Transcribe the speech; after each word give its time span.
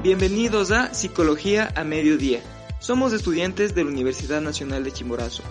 Bienvenidos 0.00 0.70
a 0.70 0.94
Psicología 0.94 1.72
a 1.74 1.82
Mediodía. 1.82 2.40
Somos 2.78 3.12
estudiantes 3.12 3.74
de 3.74 3.82
la 3.82 3.90
Universidad 3.90 4.40
Nacional 4.40 4.84
de 4.84 4.92
Chimborazo, 4.92 5.42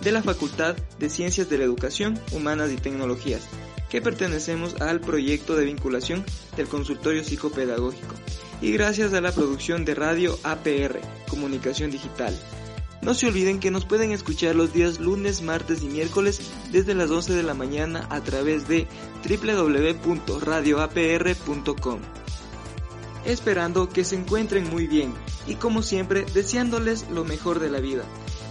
de 0.00 0.12
la 0.12 0.22
Facultad 0.22 0.76
de 1.00 1.10
Ciencias 1.10 1.50
de 1.50 1.58
la 1.58 1.64
Educación, 1.64 2.16
Humanas 2.30 2.70
y 2.70 2.76
Tecnologías, 2.76 3.48
que 3.90 4.00
pertenecemos 4.00 4.80
al 4.80 5.00
proyecto 5.00 5.56
de 5.56 5.64
vinculación 5.64 6.24
del 6.56 6.68
consultorio 6.68 7.24
psicopedagógico 7.24 8.14
y 8.60 8.70
gracias 8.70 9.12
a 9.12 9.20
la 9.20 9.32
producción 9.32 9.84
de 9.84 9.96
radio 9.96 10.38
APR, 10.44 11.00
Comunicación 11.28 11.90
Digital. 11.90 12.32
No 13.02 13.12
se 13.12 13.26
olviden 13.26 13.58
que 13.58 13.72
nos 13.72 13.86
pueden 13.86 14.12
escuchar 14.12 14.54
los 14.54 14.72
días 14.72 15.00
lunes, 15.00 15.42
martes 15.42 15.82
y 15.82 15.86
miércoles 15.86 16.40
desde 16.70 16.94
las 16.94 17.10
11 17.10 17.32
de 17.32 17.42
la 17.42 17.54
mañana 17.54 18.06
a 18.10 18.20
través 18.20 18.68
de 18.68 18.86
www.radioapr.com. 19.28 21.98
Esperando 23.26 23.88
que 23.88 24.04
se 24.04 24.14
encuentren 24.14 24.70
muy 24.70 24.86
bien 24.86 25.12
y 25.48 25.56
como 25.56 25.82
siempre 25.82 26.24
deseándoles 26.32 27.10
lo 27.10 27.24
mejor 27.24 27.58
de 27.58 27.68
la 27.68 27.80
vida. 27.80 28.04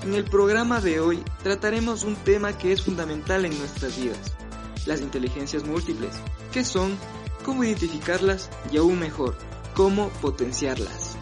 En 0.03 0.13
el 0.13 0.25
programa 0.25 0.81
de 0.81 0.99
hoy 0.99 1.23
trataremos 1.43 2.03
un 2.03 2.15
tema 2.15 2.57
que 2.57 2.73
es 2.73 2.81
fundamental 2.81 3.45
en 3.45 3.57
nuestras 3.57 3.97
vidas, 3.97 4.33
las 4.85 4.99
inteligencias 4.99 5.63
múltiples. 5.63 6.15
¿Qué 6.51 6.65
son? 6.65 6.97
¿Cómo 7.45 7.63
identificarlas? 7.63 8.49
Y 8.69 8.75
aún 8.75 8.99
mejor, 8.99 9.37
¿cómo 9.75 10.09
potenciarlas? 10.21 11.15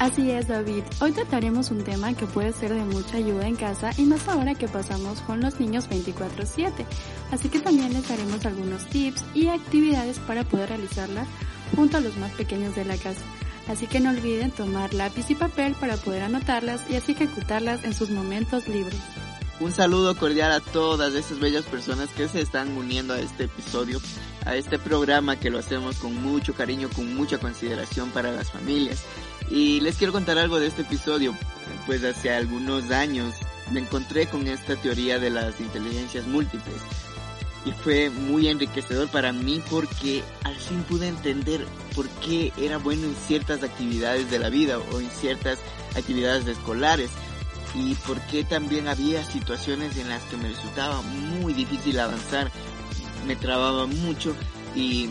Así 0.00 0.30
es, 0.30 0.48
David. 0.48 0.82
Hoy 1.00 1.12
trataremos 1.12 1.70
un 1.70 1.84
tema 1.84 2.14
que 2.14 2.26
puede 2.26 2.52
ser 2.52 2.74
de 2.74 2.84
mucha 2.84 3.18
ayuda 3.18 3.46
en 3.46 3.54
casa 3.54 3.90
y 3.98 4.02
más 4.02 4.26
ahora 4.26 4.54
que 4.54 4.66
pasamos 4.66 5.20
con 5.20 5.40
los 5.40 5.60
niños 5.60 5.88
24/7. 5.88 6.86
Así 7.30 7.50
que 7.50 7.60
también 7.60 7.92
les 7.92 8.08
daremos 8.08 8.44
algunos 8.46 8.86
tips 8.86 9.22
y 9.34 9.48
actividades 9.48 10.18
para 10.18 10.42
poder 10.42 10.70
realizarla 10.70 11.26
junto 11.74 11.96
a 11.96 12.00
los 12.00 12.16
más 12.16 12.32
pequeños 12.32 12.74
de 12.74 12.84
la 12.84 12.96
casa. 12.96 13.22
Así 13.68 13.86
que 13.86 14.00
no 14.00 14.10
olviden 14.10 14.50
tomar 14.50 14.94
lápiz 14.94 15.30
y 15.30 15.34
papel 15.34 15.74
para 15.74 15.96
poder 15.96 16.22
anotarlas 16.22 16.80
y 16.90 16.96
así 16.96 17.12
ejecutarlas 17.12 17.84
en 17.84 17.94
sus 17.94 18.10
momentos 18.10 18.66
libres. 18.66 18.98
Un 19.60 19.72
saludo 19.72 20.16
cordial 20.16 20.52
a 20.52 20.60
todas 20.60 21.14
esas 21.14 21.38
bellas 21.38 21.64
personas 21.66 22.08
que 22.10 22.28
se 22.28 22.40
están 22.40 22.74
uniendo 22.76 23.12
a 23.12 23.20
este 23.20 23.44
episodio, 23.44 24.00
a 24.46 24.56
este 24.56 24.78
programa 24.78 25.38
que 25.38 25.50
lo 25.50 25.58
hacemos 25.58 25.98
con 25.98 26.14
mucho 26.22 26.54
cariño, 26.54 26.88
con 26.88 27.14
mucha 27.14 27.38
consideración 27.38 28.10
para 28.10 28.32
las 28.32 28.50
familias. 28.50 29.04
Y 29.50 29.80
les 29.80 29.96
quiero 29.96 30.14
contar 30.14 30.38
algo 30.38 30.58
de 30.58 30.66
este 30.66 30.82
episodio, 30.82 31.36
pues 31.84 32.02
hace 32.04 32.32
algunos 32.32 32.90
años 32.90 33.34
me 33.70 33.80
encontré 33.80 34.26
con 34.26 34.46
esta 34.48 34.76
teoría 34.76 35.18
de 35.18 35.30
las 35.30 35.60
inteligencias 35.60 36.26
múltiples 36.26 36.80
y 37.64 37.72
fue 37.72 38.10
muy 38.10 38.48
enriquecedor 38.48 39.08
para 39.08 39.32
mí 39.32 39.62
porque 39.70 40.22
al 40.44 40.56
fin 40.56 40.82
pude 40.84 41.08
entender 41.08 41.66
por 41.94 42.08
qué 42.08 42.52
era 42.56 42.78
bueno 42.78 43.06
en 43.06 43.14
ciertas 43.14 43.62
actividades 43.62 44.30
de 44.30 44.38
la 44.38 44.48
vida 44.48 44.78
o 44.78 45.00
en 45.00 45.10
ciertas 45.10 45.58
actividades 45.94 46.46
escolares 46.46 47.10
y 47.74 47.94
por 47.94 48.20
qué 48.22 48.44
también 48.44 48.88
había 48.88 49.24
situaciones 49.24 49.96
en 49.96 50.08
las 50.08 50.22
que 50.24 50.36
me 50.36 50.48
resultaba 50.48 51.02
muy 51.02 51.52
difícil 51.52 52.00
avanzar, 52.00 52.50
me 53.26 53.36
trababa 53.36 53.86
mucho 53.86 54.34
y 54.74 55.08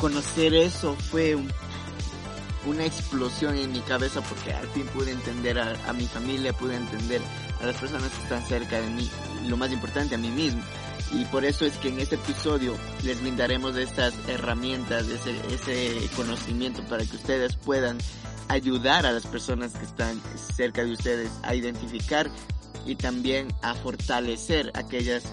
conocer 0.00 0.54
eso 0.54 0.96
fue 0.96 1.36
una 2.66 2.84
explosión 2.84 3.56
en 3.56 3.72
mi 3.72 3.80
cabeza 3.80 4.20
porque 4.22 4.52
al 4.52 4.66
fin 4.68 4.86
pude 4.86 5.12
entender 5.12 5.58
a, 5.58 5.76
a 5.88 5.92
mi 5.92 6.06
familia, 6.06 6.52
pude 6.52 6.76
entender 6.76 7.20
a 7.60 7.66
las 7.66 7.76
personas 7.76 8.10
que 8.10 8.22
están 8.22 8.44
cerca 8.46 8.80
de 8.80 8.88
mí, 8.88 9.08
lo 9.46 9.56
más 9.56 9.70
importante 9.70 10.14
a 10.14 10.18
mí 10.18 10.30
mismo 10.30 10.62
y 11.12 11.24
por 11.26 11.44
eso 11.44 11.64
es 11.64 11.76
que 11.78 11.88
en 11.88 12.00
este 12.00 12.16
episodio 12.16 12.76
les 13.02 13.20
brindaremos 13.20 13.76
estas 13.76 14.14
herramientas, 14.28 15.06
ese, 15.08 15.34
ese 15.52 16.08
conocimiento 16.16 16.82
para 16.82 17.04
que 17.04 17.16
ustedes 17.16 17.56
puedan 17.56 17.98
ayudar 18.48 19.06
a 19.06 19.12
las 19.12 19.26
personas 19.26 19.72
que 19.72 19.84
están 19.84 20.20
cerca 20.56 20.84
de 20.84 20.92
ustedes 20.92 21.30
a 21.42 21.54
identificar 21.54 22.30
y 22.86 22.96
también 22.96 23.48
a 23.62 23.74
fortalecer 23.74 24.70
aquellas, 24.74 25.24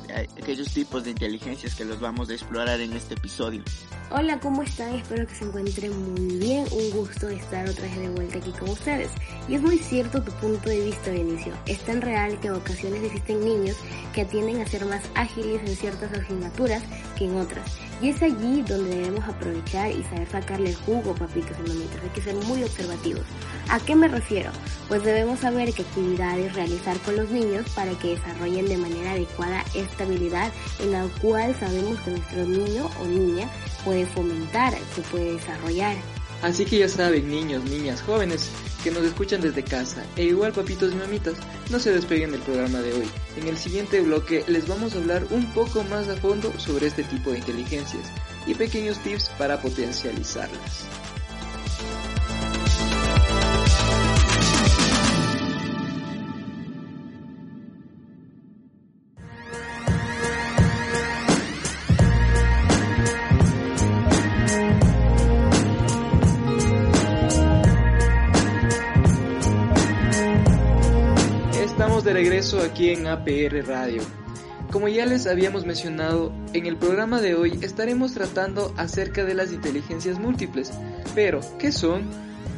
aquellos 0.41 0.73
tipos 0.73 1.03
de 1.03 1.11
inteligencias 1.11 1.75
que 1.75 1.85
los 1.85 1.99
vamos 1.99 2.29
a 2.29 2.33
explorar 2.33 2.79
en 2.81 2.93
este 2.93 3.15
episodio. 3.15 3.63
Hola, 4.11 4.39
¿cómo 4.39 4.61
están? 4.61 4.93
Espero 4.95 5.25
que 5.25 5.33
se 5.33 5.45
encuentren 5.45 6.13
muy 6.13 6.37
bien. 6.37 6.65
Un 6.71 6.91
gusto 6.91 7.27
estar 7.27 7.67
otra 7.67 7.83
vez 7.83 7.97
de 7.97 8.09
vuelta 8.09 8.37
aquí 8.37 8.51
con 8.51 8.69
ustedes. 8.69 9.09
Y 9.47 9.55
es 9.55 9.61
muy 9.61 9.77
cierto 9.79 10.21
tu 10.21 10.31
punto 10.33 10.69
de 10.69 10.85
vista, 10.85 11.13
inicio. 11.13 11.53
Es 11.65 11.79
tan 11.79 12.01
real 12.01 12.39
que 12.39 12.47
en 12.47 12.53
ocasiones 12.53 13.03
existen 13.03 13.43
niños 13.43 13.75
que 14.13 14.25
tienden 14.25 14.61
a 14.61 14.67
ser 14.67 14.85
más 14.85 15.01
ágiles 15.15 15.61
en 15.67 15.75
ciertas 15.75 16.13
asignaturas 16.13 16.83
que 17.17 17.25
en 17.25 17.35
otras. 17.37 17.65
Y 18.01 18.09
es 18.09 18.21
allí 18.21 18.61
donde 18.61 18.95
debemos 18.95 19.23
aprovechar 19.25 19.91
y 19.91 20.03
saber 20.03 20.27
sacarle 20.29 20.69
el 20.69 20.75
jugo, 20.75 21.15
papitos 21.15 21.55
y 21.65 21.69
mamitas. 21.69 22.03
Hay 22.03 22.09
que 22.09 22.21
ser 22.21 22.35
muy 22.35 22.63
observativos. 22.63 23.23
¿A 23.69 23.79
qué 23.79 23.95
me 23.95 24.07
refiero? 24.07 24.51
Pues 24.87 25.03
debemos 25.03 25.39
saber 25.39 25.73
qué 25.73 25.83
actividades 25.83 26.53
realizar 26.53 26.97
con 26.99 27.15
los 27.15 27.29
niños 27.29 27.65
para 27.73 27.91
que 27.97 28.09
desarrollen 28.09 28.67
de 28.67 28.77
manera 28.77 29.11
adecuada 29.11 29.63
esta 29.73 30.03
habilidad 30.03 30.51
en 30.81 30.91
la 30.91 31.07
cual 31.21 31.55
sabemos 31.59 31.99
que 32.01 32.11
nuestro 32.11 32.45
niño 32.45 32.89
o 33.01 33.05
niña 33.05 33.49
puede 33.83 34.05
fomentar, 34.05 34.73
se 34.93 35.01
puede 35.03 35.33
desarrollar. 35.33 35.95
Así 36.41 36.65
que 36.65 36.79
ya 36.79 36.89
saben, 36.89 37.29
niños, 37.29 37.63
niñas, 37.63 38.01
jóvenes 38.01 38.49
que 38.85 38.91
nos 38.91 39.03
escuchan 39.03 39.41
desde 39.41 39.63
casa, 39.63 40.05
e 40.15 40.25
igual 40.25 40.53
papitos 40.53 40.93
y 40.93 40.95
mamitas, 40.95 41.33
no 41.71 41.79
se 41.79 41.91
despeguen 41.91 42.31
del 42.31 42.41
programa 42.41 42.81
de 42.81 42.93
hoy. 42.93 43.09
En 43.35 43.47
el 43.47 43.57
siguiente 43.57 43.99
bloque 43.99 44.43
les 44.47 44.67
vamos 44.67 44.93
a 44.93 44.99
hablar 44.99 45.25
un 45.31 45.51
poco 45.53 45.83
más 45.85 46.07
a 46.07 46.15
fondo 46.15 46.53
sobre 46.59 46.85
este 46.85 47.03
tipo 47.03 47.31
de 47.31 47.39
inteligencias 47.39 48.11
y 48.45 48.53
pequeños 48.53 48.99
tips 48.99 49.29
para 49.39 49.59
potencializarlas. 49.59 50.85
Regreso 72.45 72.71
aquí 72.71 72.89
en 72.89 73.07
APR 73.07 73.65
Radio. 73.67 74.03
Como 74.71 74.87
ya 74.87 75.07
les 75.07 75.25
habíamos 75.25 75.65
mencionado, 75.65 76.31
en 76.53 76.67
el 76.67 76.77
programa 76.77 77.19
de 77.19 77.33
hoy 77.33 77.57
estaremos 77.63 78.13
tratando 78.13 78.71
acerca 78.77 79.23
de 79.23 79.33
las 79.33 79.51
inteligencias 79.51 80.19
múltiples. 80.19 80.71
Pero, 81.15 81.39
¿qué 81.57 81.71
son? 81.71 82.03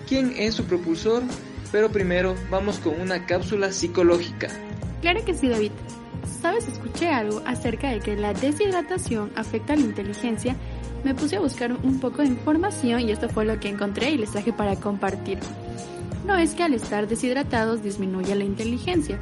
¿Quién 0.06 0.34
es 0.36 0.56
su 0.56 0.66
propulsor? 0.66 1.24
Pero 1.72 1.90
primero 1.90 2.36
vamos 2.50 2.80
con 2.80 3.00
una 3.00 3.26
cápsula 3.26 3.72
psicológica. 3.72 4.50
Claro 5.02 5.24
que 5.24 5.34
sí, 5.34 5.48
David. 5.48 5.72
¿Sabes? 6.42 6.68
Escuché 6.68 7.08
algo 7.08 7.42
acerca 7.46 7.90
de 7.92 8.02
que 8.02 8.18
la 8.18 8.34
deshidratación 8.34 9.32
afecta 9.36 9.72
a 9.72 9.78
la 9.78 9.84
inteligencia. 9.84 10.58
Me 11.06 11.16
puse 11.16 11.38
a 11.38 11.40
buscar 11.40 11.72
un 11.72 12.02
poco 12.02 12.24
de 12.24 12.28
información 12.28 13.02
y 13.02 13.12
esto 13.12 13.30
fue 13.30 13.46
lo 13.46 13.58
que 13.60 13.70
encontré 13.70 14.12
y 14.12 14.18
les 14.18 14.32
traje 14.32 14.52
para 14.52 14.76
compartir 14.76 15.40
no 16.28 16.36
es 16.38 16.54
que 16.54 16.64
al 16.64 16.74
estar 16.74 17.08
deshidratados 17.08 17.82
disminuya 17.82 18.36
la 18.36 18.44
inteligencia, 18.44 19.18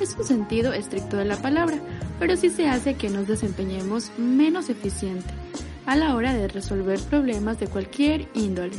es 0.00 0.14
un 0.16 0.24
sentido 0.24 0.74
estricto 0.74 1.16
de 1.16 1.24
la 1.24 1.40
palabra, 1.40 1.78
pero 2.18 2.36
sí 2.36 2.50
se 2.50 2.68
hace 2.68 2.94
que 2.94 3.08
nos 3.08 3.26
desempeñemos 3.26 4.12
menos 4.18 4.68
eficiente 4.68 5.32
a 5.86 5.96
la 5.96 6.14
hora 6.14 6.34
de 6.34 6.48
resolver 6.48 7.00
problemas 7.00 7.58
de 7.58 7.68
cualquier 7.68 8.28
índole. 8.34 8.76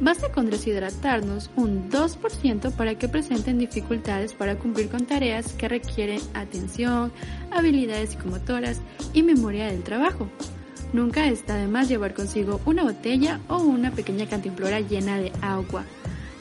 Basta 0.00 0.30
con 0.30 0.50
deshidratarnos 0.50 1.50
un 1.56 1.90
2% 1.90 2.72
para 2.72 2.94
que 2.94 3.08
presenten 3.08 3.58
dificultades 3.58 4.32
para 4.32 4.56
cumplir 4.56 4.88
con 4.88 5.04
tareas 5.04 5.52
que 5.54 5.68
requieren 5.68 6.20
atención, 6.34 7.12
habilidades 7.50 8.10
psicomotoras 8.10 8.80
y 9.14 9.22
memoria 9.22 9.66
del 9.66 9.82
trabajo. 9.82 10.28
Nunca 10.92 11.26
está 11.26 11.56
de 11.56 11.66
más 11.66 11.88
llevar 11.88 12.14
consigo 12.14 12.60
una 12.66 12.84
botella 12.84 13.40
o 13.48 13.58
una 13.58 13.90
pequeña 13.90 14.26
cantimplora 14.26 14.80
llena 14.80 15.18
de 15.18 15.32
agua 15.42 15.84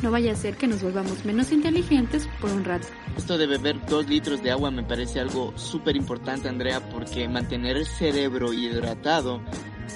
no 0.06 0.12
vaya 0.12 0.34
a 0.34 0.36
ser 0.36 0.56
que 0.56 0.68
nos 0.68 0.84
volvamos 0.84 1.26
menos 1.26 1.52
inteligentes 1.52 2.30
por 2.40 2.52
un 2.52 2.64
rato. 2.64 2.88
Esto 3.18 3.40
de 3.40 3.48
beber 3.48 3.84
dos 3.88 4.08
litros 4.08 4.44
de 4.44 4.52
agua 4.52 4.70
me 4.70 4.84
parece 4.84 5.20
algo 5.20 5.52
súper 5.58 5.96
importante, 5.96 6.48
Andrea, 6.48 6.80
porque 6.92 7.28
mantener 7.28 7.76
el 7.76 7.88
cerebro 7.88 8.54
hidratado 8.54 9.42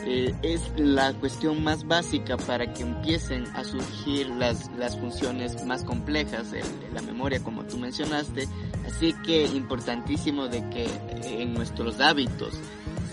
eh, 0.08 0.34
es 0.42 0.62
la 0.78 1.14
cuestión 1.14 1.64
más 1.64 1.86
básica 1.86 2.38
para 2.38 2.74
que 2.74 2.82
empiecen 2.82 3.46
a 3.54 3.64
surgir 3.64 4.30
las, 4.30 4.72
las 4.80 4.98
funciones 4.98 5.64
más 5.66 5.84
complejas 5.84 6.48
la 6.92 7.04
memoria, 7.04 7.44
como 7.44 7.66
tú 7.66 7.78
mencionaste. 7.78 8.48
Así 8.88 9.14
que 9.24 9.46
importantísimo 9.46 10.48
de 10.48 10.68
que 10.72 10.88
en 11.24 11.54
nuestros 11.54 12.00
hábitos 12.00 12.56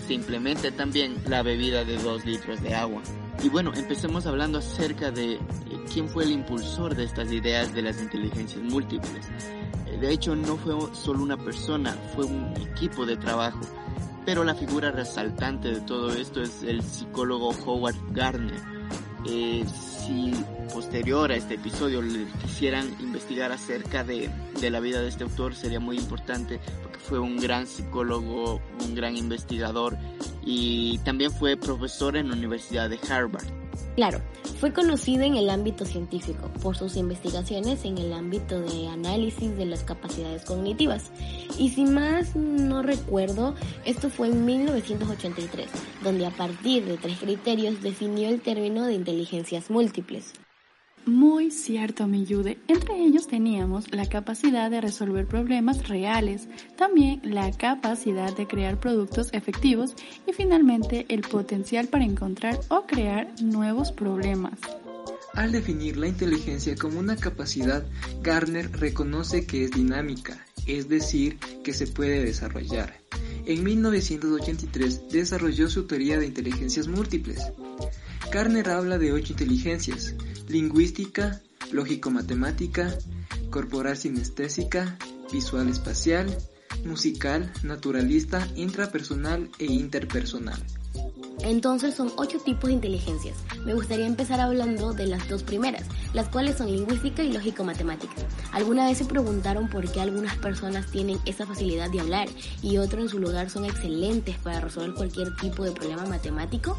se 0.07 0.15
implemente 0.15 0.71
también 0.71 1.17
la 1.27 1.43
bebida 1.43 1.85
de 1.85 1.97
dos 1.97 2.25
litros 2.25 2.59
de 2.63 2.73
agua. 2.73 3.03
Y 3.43 3.49
bueno, 3.49 3.71
empecemos 3.75 4.25
hablando 4.25 4.57
acerca 4.57 5.11
de 5.11 5.33
eh, 5.33 5.39
quién 5.93 6.09
fue 6.09 6.23
el 6.23 6.31
impulsor 6.31 6.95
de 6.95 7.03
estas 7.03 7.31
ideas 7.31 7.73
de 7.73 7.83
las 7.83 8.01
inteligencias 8.01 8.63
múltiples. 8.63 9.27
Eh, 9.85 9.97
de 9.97 10.11
hecho, 10.11 10.35
no 10.35 10.57
fue 10.57 10.73
solo 10.93 11.21
una 11.23 11.37
persona, 11.37 11.95
fue 12.15 12.25
un 12.25 12.53
equipo 12.57 13.05
de 13.05 13.15
trabajo. 13.15 13.59
Pero 14.25 14.43
la 14.43 14.55
figura 14.55 14.91
resaltante 14.91 15.69
de 15.69 15.81
todo 15.81 16.11
esto 16.11 16.41
es 16.41 16.63
el 16.63 16.81
psicólogo 16.81 17.49
Howard 17.65 17.95
Gardner. 18.11 18.59
eh, 19.25 19.63
si 20.07 20.31
posterior 20.73 21.31
a 21.31 21.35
este 21.35 21.55
episodio 21.55 22.01
le 22.01 22.25
quisieran 22.41 22.87
investigar 22.99 23.51
acerca 23.51 24.03
de, 24.03 24.29
de 24.59 24.69
la 24.69 24.79
vida 24.79 25.01
de 25.01 25.09
este 25.09 25.23
autor 25.23 25.53
sería 25.53 25.79
muy 25.79 25.97
importante 25.97 26.59
porque 26.81 26.99
fue 26.99 27.19
un 27.19 27.37
gran 27.37 27.67
psicólogo, 27.67 28.61
un 28.85 28.95
gran 28.95 29.17
investigador 29.17 29.97
y 30.45 30.99
también 30.99 31.31
fue 31.31 31.57
profesor 31.57 32.15
en 32.15 32.29
la 32.29 32.35
Universidad 32.35 32.89
de 32.89 32.99
Harvard. 33.09 33.56
Claro, 33.97 34.21
fue 34.59 34.73
conocido 34.73 35.23
en 35.23 35.37
el 35.37 35.49
ámbito 35.49 35.83
científico 35.83 36.51
por 36.61 36.77
sus 36.77 36.97
investigaciones 36.97 37.83
en 37.83 37.97
el 37.97 38.13
ámbito 38.13 38.61
de 38.61 38.87
análisis 38.89 39.57
de 39.57 39.65
las 39.65 39.83
capacidades 39.83 40.45
cognitivas. 40.45 41.09
Y 41.57 41.69
si 41.69 41.83
más 41.83 42.35
no 42.35 42.83
recuerdo, 42.83 43.55
esto 43.85 44.11
fue 44.11 44.27
en 44.27 44.45
1983, 44.45 45.65
donde 46.03 46.27
a 46.27 46.29
partir 46.29 46.85
de 46.85 46.97
tres 46.97 47.17
criterios 47.17 47.81
definió 47.81 48.29
el 48.29 48.39
término 48.39 48.85
de 48.85 48.93
inteligencias 48.93 49.71
múltiples. 49.71 50.35
Muy 51.07 51.51
cierto, 51.51 52.05
mi 52.05 52.25
Yude. 52.25 52.57
Entre 52.67 53.01
ellos 53.01 53.27
teníamos 53.27 53.89
la 53.93 54.09
capacidad 54.09 54.69
de 54.69 54.81
resolver 54.81 55.25
problemas 55.25 55.87
reales, 55.87 56.49
también 56.77 57.21
la 57.23 57.49
capacidad 57.51 58.35
de 58.35 58.45
crear 58.45 58.77
productos 58.77 59.29
efectivos 59.31 59.95
y 60.27 60.33
finalmente 60.33 61.05
el 61.07 61.21
potencial 61.21 61.87
para 61.87 62.03
encontrar 62.03 62.59
o 62.67 62.85
crear 62.85 63.33
nuevos 63.41 63.93
problemas. 63.93 64.59
Al 65.33 65.53
definir 65.53 65.95
la 65.95 66.09
inteligencia 66.09 66.75
como 66.75 66.99
una 66.99 67.15
capacidad, 67.15 67.85
Garner 68.21 68.69
reconoce 68.73 69.45
que 69.45 69.63
es 69.63 69.71
dinámica, 69.71 70.45
es 70.65 70.89
decir, 70.89 71.39
que 71.63 71.71
se 71.71 71.87
puede 71.87 72.25
desarrollar. 72.25 72.99
En 73.45 73.63
1983 73.63 75.07
desarrolló 75.09 75.69
su 75.69 75.87
teoría 75.87 76.19
de 76.19 76.25
inteligencias 76.25 76.89
múltiples. 76.89 77.39
Garner 78.29 78.69
habla 78.69 78.97
de 78.97 79.13
ocho 79.13 79.31
inteligencias, 79.31 80.13
lingüística, 80.47 81.41
lógico-matemática, 81.71 82.97
corporal 83.49 83.97
sinestésica, 83.97 84.97
visual 85.31 85.69
espacial, 85.69 86.35
musical, 86.85 87.51
naturalista, 87.63 88.47
intrapersonal 88.55 89.49
e 89.59 89.65
interpersonal. 89.65 90.61
Entonces 91.43 91.93
son 91.93 92.11
ocho 92.15 92.39
tipos 92.39 92.69
de 92.69 92.73
inteligencias. 92.73 93.37
Me 93.63 93.73
gustaría 93.73 94.07
empezar 94.07 94.39
hablando 94.39 94.93
de 94.93 95.05
las 95.05 95.29
dos 95.29 95.43
primeras, 95.43 95.85
las 96.13 96.29
cuales 96.29 96.57
son 96.57 96.71
lingüística 96.71 97.21
y 97.21 97.31
lógico-matemática. 97.31 98.13
¿Alguna 98.51 98.87
vez 98.87 98.97
se 98.97 99.05
preguntaron 99.05 99.69
por 99.69 99.89
qué 99.91 100.01
algunas 100.01 100.35
personas 100.37 100.89
tienen 100.89 101.19
esa 101.25 101.45
facilidad 101.45 101.91
de 101.91 101.99
hablar 101.99 102.27
y 102.63 102.77
otros 102.77 103.03
en 103.03 103.09
su 103.09 103.19
lugar 103.19 103.51
son 103.51 103.65
excelentes 103.65 104.37
para 104.39 104.61
resolver 104.61 104.95
cualquier 104.95 105.35
tipo 105.35 105.63
de 105.63 105.73
problema 105.73 106.05
matemático? 106.05 106.75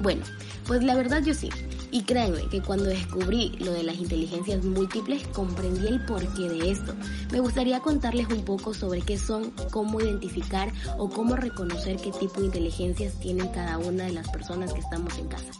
Bueno, 0.00 0.24
pues 0.66 0.82
la 0.82 0.96
verdad 0.96 1.22
yo 1.22 1.34
sí. 1.34 1.50
Y 1.92 2.02
créanme 2.02 2.46
que 2.48 2.62
cuando 2.62 2.84
descubrí 2.84 3.50
lo 3.58 3.72
de 3.72 3.82
las 3.82 3.96
inteligencias 3.96 4.64
múltiples 4.64 5.26
comprendí 5.28 5.88
el 5.88 6.04
porqué 6.04 6.48
de 6.48 6.70
esto. 6.70 6.94
Me 7.32 7.40
gustaría 7.40 7.80
contarles 7.80 8.28
un 8.28 8.44
poco 8.44 8.74
sobre 8.74 9.00
qué 9.00 9.18
son, 9.18 9.52
cómo 9.70 10.00
identificar 10.00 10.72
o 10.98 11.10
cómo 11.10 11.34
reconocer 11.34 11.96
qué 11.96 12.12
tipo 12.12 12.40
de 12.40 12.46
inteligencias 12.46 13.14
tienen 13.18 13.48
cada 13.48 13.78
una 13.78 14.04
de 14.04 14.12
las 14.12 14.28
personas 14.28 14.72
que 14.72 14.80
estamos 14.80 15.18
en 15.18 15.26
casa. 15.26 15.50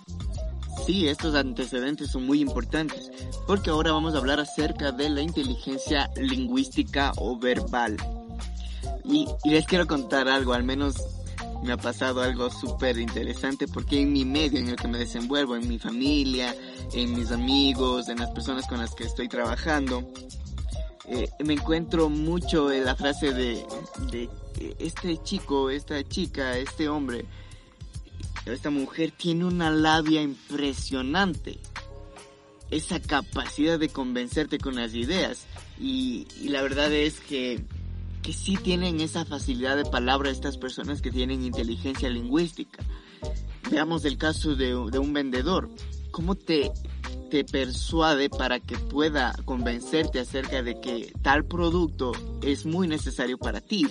Sí, 0.87 1.09
estos 1.09 1.35
antecedentes 1.35 2.11
son 2.11 2.27
muy 2.27 2.41
importantes, 2.41 3.11
porque 3.47 3.71
ahora 3.71 3.93
vamos 3.93 4.15
a 4.15 4.19
hablar 4.19 4.41
acerca 4.41 4.93
de 4.93 5.11
la 5.11 5.23
inteligencia 5.23 6.11
lingüística 6.17 7.12
o 7.17 7.38
verbal. 7.38 7.97
Y, 9.05 9.27
y 9.44 9.50
les 9.50 9.67
quiero 9.67 9.87
contar 9.87 10.29
algo, 10.29 10.53
al 10.53 10.62
menos 10.62 10.97
me 11.62 11.72
ha 11.72 11.76
pasado 11.76 12.22
algo 12.22 12.50
súper 12.50 12.98
interesante 12.98 13.68
porque 13.68 14.00
en 14.00 14.12
mi 14.12 14.24
medio 14.24 14.58
en 14.58 14.68
el 14.68 14.76
que 14.76 14.88
me 14.88 14.98
desenvuelvo, 14.98 15.56
en 15.56 15.68
mi 15.68 15.78
familia, 15.78 16.54
en 16.92 17.14
mis 17.14 17.30
amigos, 17.30 18.08
en 18.08 18.18
las 18.18 18.30
personas 18.30 18.66
con 18.66 18.78
las 18.78 18.94
que 18.94 19.04
estoy 19.04 19.28
trabajando, 19.28 20.10
eh, 21.06 21.28
me 21.44 21.54
encuentro 21.54 22.08
mucho 22.08 22.72
en 22.72 22.84
la 22.84 22.96
frase 22.96 23.32
de, 23.32 23.64
este 24.78 25.22
chico, 25.22 25.68
esta 25.70 26.02
chica, 26.04 26.56
este 26.56 26.88
hombre, 26.88 27.24
esta 28.46 28.70
mujer 28.70 29.12
tiene 29.12 29.44
una 29.44 29.70
labia 29.70 30.22
impresionante. 30.22 31.58
Esa 32.70 33.00
capacidad 33.00 33.80
de 33.80 33.88
convencerte 33.88 34.58
con 34.58 34.76
las 34.76 34.94
ideas. 34.94 35.46
Y 35.78 36.26
la 36.44 36.62
verdad 36.62 36.92
es 36.92 37.18
que 37.18 37.64
que 38.22 38.32
sí 38.32 38.56
tienen 38.56 39.00
esa 39.00 39.25
facilidad 39.25 39.76
de 39.76 39.84
palabra 39.84 40.31
estas 40.31 40.58
personas 40.58 41.00
que 41.02 41.11
tienen 41.11 41.43
inteligencia 41.43 42.08
lingüística. 42.08 42.84
Veamos 43.70 44.05
el 44.05 44.19
caso 44.19 44.56
de, 44.56 44.75
un 44.75 45.12
vendedor. 45.12 45.70
¿Cómo 46.11 46.34
te, 46.34 46.72
te 47.31 47.44
persuade 47.44 48.28
para 48.28 48.61
que 48.61 48.76
pueda 48.76 49.34
convencerte 49.44 50.19
acerca 50.19 50.62
de 50.62 50.81
que 50.81 51.12
tal 51.22 51.44
producto 51.44 52.12
es 52.43 52.67
muy 52.67 52.88
necesario 52.88 53.38
para 53.38 53.61
ti? 53.61 53.87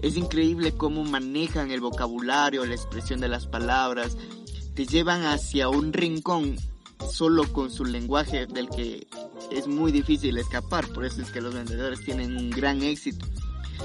Es 0.00 0.16
increíble 0.16 0.72
cómo 0.72 1.04
manejan 1.04 1.70
el 1.70 1.80
vocabulario, 1.80 2.64
la 2.64 2.74
expresión 2.74 3.20
de 3.20 3.28
las 3.28 3.46
palabras, 3.46 4.16
te 4.74 4.86
llevan 4.86 5.26
hacia 5.26 5.68
un 5.68 5.92
rincón 5.92 6.56
solo 7.08 7.50
con 7.52 7.70
su 7.70 7.84
lenguaje 7.84 8.46
del 8.46 8.68
que 8.68 9.06
es 9.50 9.66
muy 9.66 9.92
difícil 9.92 10.38
escapar, 10.38 10.86
por 10.88 11.04
eso 11.04 11.22
es 11.22 11.30
que 11.30 11.40
los 11.40 11.54
vendedores 11.54 12.04
tienen 12.04 12.36
un 12.36 12.50
gran 12.50 12.82
éxito. 12.82 13.26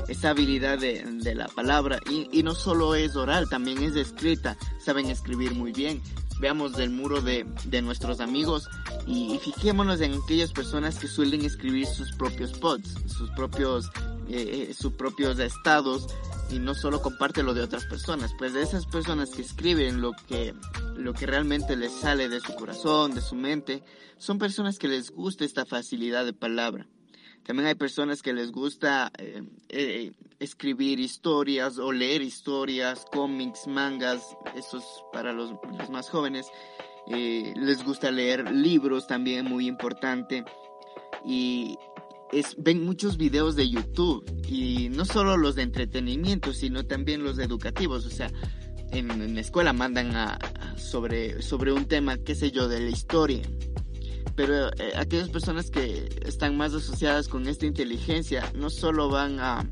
Esa 0.08 0.32
habilidad 0.32 0.78
de, 0.78 1.36
la 1.36 1.48
palabra 1.48 2.00
y, 2.10 2.44
no 2.44 2.54
solo 2.54 2.96
es 2.96 3.16
oral, 3.16 3.48
también 3.50 3.82
es 3.82 3.96
escrita, 3.96 4.58
saben 4.84 5.10
escribir 5.10 5.56
muy 5.56 5.72
bien. 5.72 6.02
Veamos 6.40 6.74
del 6.76 6.90
muro 6.90 7.22
de, 7.22 7.46
nuestros 7.82 8.20
amigos 8.20 8.68
y, 9.08 9.40
fijémonos 9.40 10.02
en 10.02 10.16
aquellas 10.16 10.52
personas 10.52 11.00
que 11.00 11.08
suelen 11.08 11.46
escribir 11.46 11.88
sus 11.88 12.12
propios 12.14 12.52
pods, 12.52 12.96
sus 13.08 13.30
propios, 13.32 13.90
eh, 14.28 14.68
eh, 14.70 14.74
sus 14.74 14.94
propios 14.94 15.40
estados 15.40 16.08
y 16.52 16.60
no 16.60 16.76
solo 16.76 17.02
comparte 17.02 17.42
lo 17.42 17.54
de 17.54 17.62
otras 17.62 17.86
personas, 17.86 18.34
pues 18.38 18.54
de 18.54 18.62
esas 18.62 18.86
personas 18.86 19.30
que 19.30 19.42
escriben 19.42 20.02
lo 20.02 20.12
que, 20.28 20.54
lo 20.96 21.14
que 21.14 21.26
realmente 21.26 21.76
les 21.76 21.92
sale 21.92 22.30
de 22.30 22.40
su 22.40 22.56
corazón, 22.56 23.14
de 23.14 23.22
su 23.22 23.36
mente, 23.36 23.84
son 24.18 24.40
personas 24.40 24.80
que 24.80 24.88
les 24.88 25.12
gusta 25.12 25.46
esta 25.46 25.66
facilidad 25.66 26.26
de 26.26 26.34
palabra. 26.34 26.88
También 27.46 27.68
hay 27.68 27.76
personas 27.76 28.24
que 28.24 28.34
les 28.34 28.52
gusta 28.52 29.12
eh, 29.20 29.44
eh, 29.70 30.12
escribir 30.40 31.00
historias 31.00 31.78
o 31.78 31.92
leer 31.92 32.24
historias, 32.24 33.06
cómics, 33.12 33.68
mangas, 33.68 34.36
eso 34.56 34.80
es 34.80 34.86
para 35.14 35.32
los, 35.32 35.52
más 35.92 36.10
jóvenes. 36.10 36.48
Eh, 37.12 37.54
les 37.56 37.84
gusta 37.84 38.10
leer 38.10 38.52
libros 38.52 39.06
también, 39.06 39.46
muy 39.46 39.68
importante. 39.68 40.44
Y 41.24 41.78
ven 42.58 42.84
muchos 42.84 43.18
videos 43.18 43.56
de 43.56 43.70
YouTube 43.70 44.26
y 44.50 44.90
no 44.90 45.06
solo 45.06 45.38
los 45.38 45.54
de 45.54 45.62
entretenimiento, 45.62 46.52
sino 46.52 46.88
también 46.88 47.24
los 47.24 47.38
educativos. 47.38 48.08
O 48.08 48.10
sea, 48.10 48.32
en, 48.98 49.36
la 49.36 49.42
escuela 49.42 49.74
mandan 49.74 50.16
a, 50.16 50.40
sobre, 50.78 51.42
sobre 51.42 51.72
un 51.72 51.86
tema, 51.86 52.18
qué 52.18 52.36
sé 52.36 52.52
yo, 52.52 52.68
de 52.68 52.80
la 52.80 52.90
historia. 52.90 53.42
Pero 54.36 54.68
eh, 54.74 54.94
aquellas 54.98 55.30
personas 55.30 55.72
que 55.72 56.10
están 56.26 56.58
más 56.58 56.74
asociadas 56.74 57.28
con 57.28 57.48
esta 57.48 57.66
inteligencia 57.66 58.52
no 58.56 58.70
solo 58.70 59.10
van 59.10 59.40
a, 59.40 59.66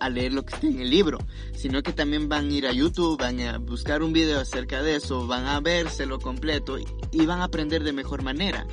a 0.00 0.08
leer 0.08 0.32
lo 0.32 0.44
que 0.44 0.54
está 0.54 0.66
en 0.66 0.80
el 0.80 0.90
libro, 0.90 1.18
sino 1.54 1.82
que 1.82 1.92
también 1.92 2.28
van 2.28 2.48
a 2.48 2.52
ir 2.52 2.66
a 2.66 2.72
YouTube, 2.72 3.18
van 3.18 3.40
a 3.40 3.58
buscar 3.58 4.02
un 4.02 4.12
video 4.12 4.40
acerca 4.40 4.82
de 4.82 4.96
eso, 4.96 5.26
van 5.26 5.46
a 5.46 5.60
vérselo 5.60 6.18
completo 6.18 6.76
y 7.12 7.26
van 7.26 7.40
a 7.40 7.44
aprender 7.44 7.84
de 7.84 7.92
mejor 7.92 8.22
manera 8.22 8.66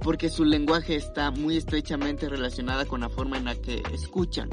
porque 0.00 0.30
su 0.30 0.44
lenguaje 0.44 0.96
está 0.96 1.30
muy 1.30 1.56
estrechamente 1.56 2.28
relacionada 2.28 2.86
con 2.86 3.00
la 3.00 3.08
forma 3.08 3.36
en 3.36 3.44
la 3.44 3.54
que 3.54 3.82
escuchan. 3.92 4.48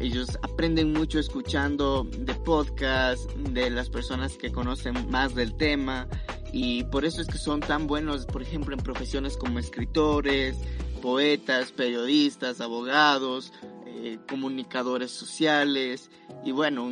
Ellos 0.00 0.38
aprenden 0.42 0.92
mucho 0.92 1.18
escuchando 1.18 2.04
de 2.04 2.34
podcasts, 2.34 3.28
de 3.50 3.70
las 3.70 3.88
personas 3.90 4.36
que 4.36 4.50
conocen 4.50 5.10
más 5.10 5.34
del 5.34 5.56
tema 5.56 6.08
y 6.52 6.84
por 6.84 7.04
eso 7.04 7.20
es 7.20 7.28
que 7.28 7.38
son 7.38 7.60
tan 7.60 7.86
buenos, 7.86 8.26
por 8.26 8.42
ejemplo, 8.42 8.74
en 8.74 8.82
profesiones 8.82 9.36
como 9.36 9.58
escritores, 9.58 10.56
poetas, 11.00 11.72
periodistas, 11.72 12.60
abogados, 12.60 13.52
eh, 13.86 14.18
comunicadores 14.28 15.10
sociales 15.10 16.10
y 16.44 16.52
bueno, 16.52 16.90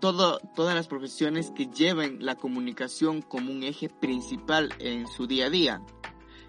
todo, 0.00 0.38
todas 0.54 0.74
las 0.74 0.86
profesiones 0.86 1.50
que 1.50 1.66
lleven 1.66 2.24
la 2.24 2.36
comunicación 2.36 3.22
como 3.22 3.50
un 3.50 3.62
eje 3.62 3.88
principal 3.88 4.70
en 4.78 5.06
su 5.08 5.26
día 5.26 5.46
a 5.46 5.50
día. 5.50 5.82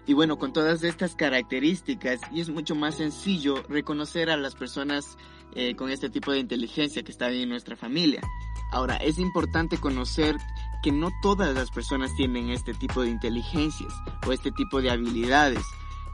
Y 0.08 0.14
bueno, 0.14 0.38
con 0.38 0.54
todas 0.54 0.82
estas 0.84 1.14
características, 1.14 2.20
y 2.32 2.40
es 2.40 2.48
mucho 2.48 2.74
más 2.74 2.94
sencillo 2.94 3.62
reconocer 3.68 4.30
a 4.30 4.38
las 4.38 4.54
personas 4.54 5.18
eh, 5.52 5.76
con 5.76 5.90
este 5.90 6.08
tipo 6.08 6.32
de 6.32 6.38
inteligencia 6.38 7.02
que 7.02 7.12
están 7.12 7.34
en 7.34 7.50
nuestra 7.50 7.76
familia. 7.76 8.22
Ahora, 8.72 8.96
es 8.96 9.18
importante 9.18 9.76
conocer 9.76 10.34
que 10.82 10.92
no 10.92 11.10
todas 11.20 11.54
las 11.54 11.70
personas 11.70 12.14
tienen 12.16 12.48
este 12.48 12.72
tipo 12.72 13.02
de 13.02 13.10
inteligencias 13.10 13.92
o 14.26 14.32
este 14.32 14.50
tipo 14.50 14.80
de 14.80 14.90
habilidades. 14.90 15.62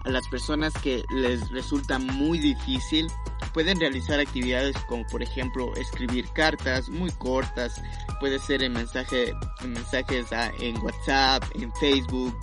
a 0.04 0.10
las 0.10 0.28
personas 0.28 0.74
que 0.82 1.02
les 1.14 1.48
resulta 1.50 1.98
muy 1.98 2.38
difícil 2.38 3.06
pueden 3.54 3.80
realizar 3.80 4.20
actividades 4.20 4.76
como 4.86 5.06
por 5.06 5.22
ejemplo 5.22 5.74
escribir 5.76 6.28
cartas 6.34 6.90
muy 6.90 7.10
cortas, 7.12 7.80
puede 8.20 8.38
ser 8.38 8.62
en 8.64 8.74
mensaje, 8.74 9.32
en 9.62 9.72
mensajes 9.72 10.26
en 10.60 10.76
WhatsApp, 10.82 11.44
en 11.54 11.72
Facebook, 11.76 12.36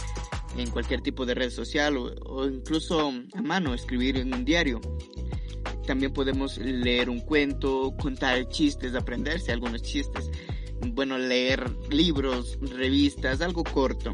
en 0.57 0.69
cualquier 0.69 1.01
tipo 1.01 1.25
de 1.25 1.33
red 1.33 1.49
social 1.49 1.97
o, 1.97 2.45
incluso 2.45 3.13
a 3.33 3.41
mano 3.41 3.73
escribir 3.73 4.17
en 4.17 4.33
un 4.33 4.45
diario. 4.45 4.81
También 5.85 6.13
podemos 6.13 6.57
leer 6.57 7.09
un 7.09 7.21
cuento, 7.21 7.93
contar 7.99 8.47
chistes, 8.49 8.95
aprenderse 8.95 9.51
algunos 9.51 9.81
chistes. 9.81 10.29
Bueno, 10.93 11.17
leer 11.17 11.69
libros, 11.89 12.57
revistas, 12.61 13.41
algo 13.41 13.63
corto 13.63 14.13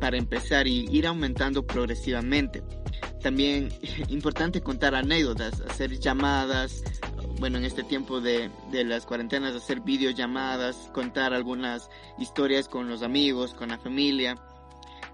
para 0.00 0.16
empezar 0.16 0.66
y 0.66 0.86
ir 0.90 1.06
aumentando 1.06 1.66
progresivamente. 1.66 2.62
También 3.22 3.68
importante 4.08 4.60
contar 4.60 4.94
anécdotas, 4.94 5.60
hacer 5.60 5.98
llamadas, 5.98 6.82
bueno, 7.38 7.58
en 7.58 7.64
este 7.64 7.84
tiempo 7.84 8.20
de, 8.20 8.50
de 8.70 8.84
las 8.84 9.06
cuarentenas, 9.06 9.54
hacer 9.54 9.80
videollamadas, 9.80 10.90
contar 10.92 11.32
algunas 11.32 11.88
historias 12.18 12.68
con 12.68 12.88
los 12.88 13.02
amigos, 13.02 13.54
con 13.54 13.68
la 13.68 13.78
familia. 13.78 14.36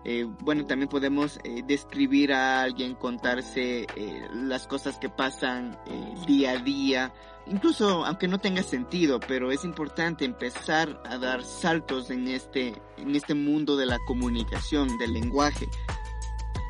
Eh, 0.04 0.26
bueno, 0.40 0.66
también 0.66 0.88
podemos 0.88 1.38
eh, 1.44 1.62
describir 1.66 2.32
a 2.32 2.62
alguien, 2.62 2.94
contarse 2.94 3.86
eh, 3.96 4.28
las 4.34 4.66
cosas 4.66 4.98
que 4.98 5.08
pasan 5.08 5.78
día 6.26 6.52
a 6.52 6.56
día, 6.58 7.12
incluso 7.46 8.04
aunque 8.04 8.28
no 8.28 8.38
tenga 8.38 8.62
sentido, 8.62 9.18
pero 9.18 9.50
es 9.50 9.64
importante 9.64 10.26
empezar 10.26 11.02
a 11.06 11.16
dar 11.16 11.42
saltos 11.42 12.10
en 12.10 12.28
este, 12.28 12.74
en 12.98 13.16
este 13.16 13.34
mundo 13.34 13.76
de 13.76 13.86
la 13.86 13.98
comunicación, 14.06 14.98
del 14.98 15.14
lenguaje. 15.14 15.68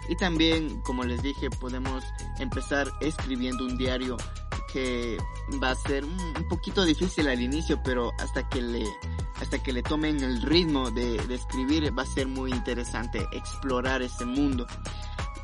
Y 0.08 0.16
también, 0.16 0.80
como 0.82 1.04
les 1.04 1.22
dije, 1.22 1.50
podemos 1.50 2.04
empezar 2.38 2.92
escribiendo 3.00 3.64
un 3.64 3.76
diario 3.76 4.16
que 4.72 5.16
va 5.62 5.70
a 5.70 5.74
ser 5.76 6.04
un 6.04 6.48
poquito 6.48 6.84
difícil 6.84 7.28
al 7.28 7.40
inicio, 7.40 7.80
pero 7.84 8.10
hasta 8.18 8.48
que 8.48 8.60
le 8.60 8.84
hasta 9.40 9.62
que 9.62 9.72
le 9.72 9.82
tomen 9.82 10.22
el 10.22 10.42
ritmo 10.42 10.90
de, 10.90 11.16
escribir 11.30 11.96
va 11.96 12.02
a 12.02 12.06
ser 12.06 12.26
muy 12.26 12.50
interesante 12.50 13.26
explorar 13.32 14.02
ese 14.02 14.24
mundo. 14.24 14.66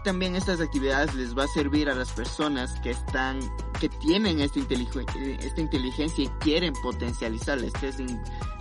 También 0.05 0.35
estas 0.35 0.61
actividades 0.61 1.15
les 1.15 1.37
va 1.37 1.45
a 1.45 1.49
servir 1.49 1.91
a 1.91 1.95
las 1.95 2.11
personas 2.13 2.73
que 2.81 2.91
están, 2.91 3.39
que 3.79 3.89
tienen 3.89 4.41
esta, 4.41 4.61
esta 4.61 5.61
inteligencia 5.61 6.25
y 6.25 6.29
quieren 6.41 6.73
potencializarla. 6.83 7.67
Esto 7.67 7.87
es, 7.87 7.97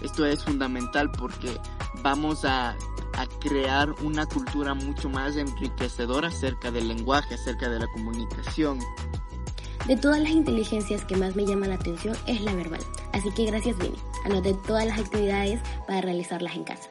esto 0.01 0.25
es 0.25 0.43
fundamental 0.43 1.09
porque 1.11 1.57
vamos 2.01 2.45
a, 2.45 2.71
a 3.13 3.27
crear 3.39 3.93
una 4.03 4.25
cultura 4.25 4.73
mucho 4.73 5.09
más 5.09 5.35
enriquecedora 5.35 6.29
acerca 6.29 6.71
del 6.71 6.87
lenguaje, 6.87 7.35
acerca 7.35 7.69
de 7.69 7.79
la 7.79 7.87
comunicación. 7.87 8.79
De 9.87 9.97
todas 9.97 10.21
las 10.21 10.31
inteligencias 10.31 11.03
que 11.05 11.15
más 11.15 11.35
me 11.35 11.45
llama 11.45 11.67
la 11.67 11.75
atención 11.75 12.15
es 12.27 12.41
la 12.41 12.53
verbal. 12.53 12.81
Así 13.11 13.31
que 13.31 13.45
gracias 13.45 13.77
Vini. 13.77 13.97
Anoté 14.25 14.53
todas 14.53 14.85
las 14.85 14.99
actividades 14.99 15.61
para 15.87 16.01
realizarlas 16.01 16.55
en 16.55 16.63
casa. 16.63 16.89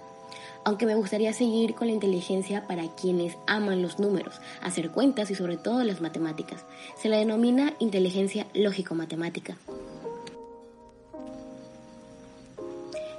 Aunque 0.64 0.86
me 0.86 0.96
gustaría 0.96 1.32
seguir 1.32 1.74
con 1.74 1.86
la 1.86 1.94
inteligencia 1.94 2.66
para 2.66 2.88
quienes 2.88 3.36
aman 3.46 3.82
los 3.82 3.98
números, 3.98 4.40
hacer 4.62 4.90
cuentas 4.90 5.30
y 5.30 5.34
sobre 5.34 5.56
todo 5.56 5.84
las 5.84 6.00
matemáticas. 6.00 6.64
Se 7.00 7.08
la 7.08 7.18
denomina 7.18 7.72
inteligencia 7.78 8.46
lógico-matemática. 8.52 9.56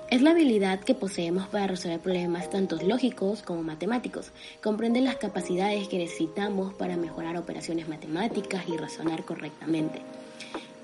Es 0.09 0.23
la 0.23 0.31
habilidad 0.31 0.79
que 0.79 0.95
poseemos 0.95 1.47
para 1.49 1.67
resolver 1.67 1.99
problemas 1.99 2.49
tanto 2.49 2.77
lógicos 2.81 3.43
como 3.43 3.61
matemáticos. 3.61 4.31
Comprende 4.59 5.01
las 5.01 5.17
capacidades 5.17 5.87
que 5.87 5.99
necesitamos 5.99 6.73
para 6.73 6.97
mejorar 6.97 7.37
operaciones 7.37 7.87
matemáticas 7.87 8.63
y 8.67 8.75
razonar 8.75 9.23
correctamente. 9.23 10.01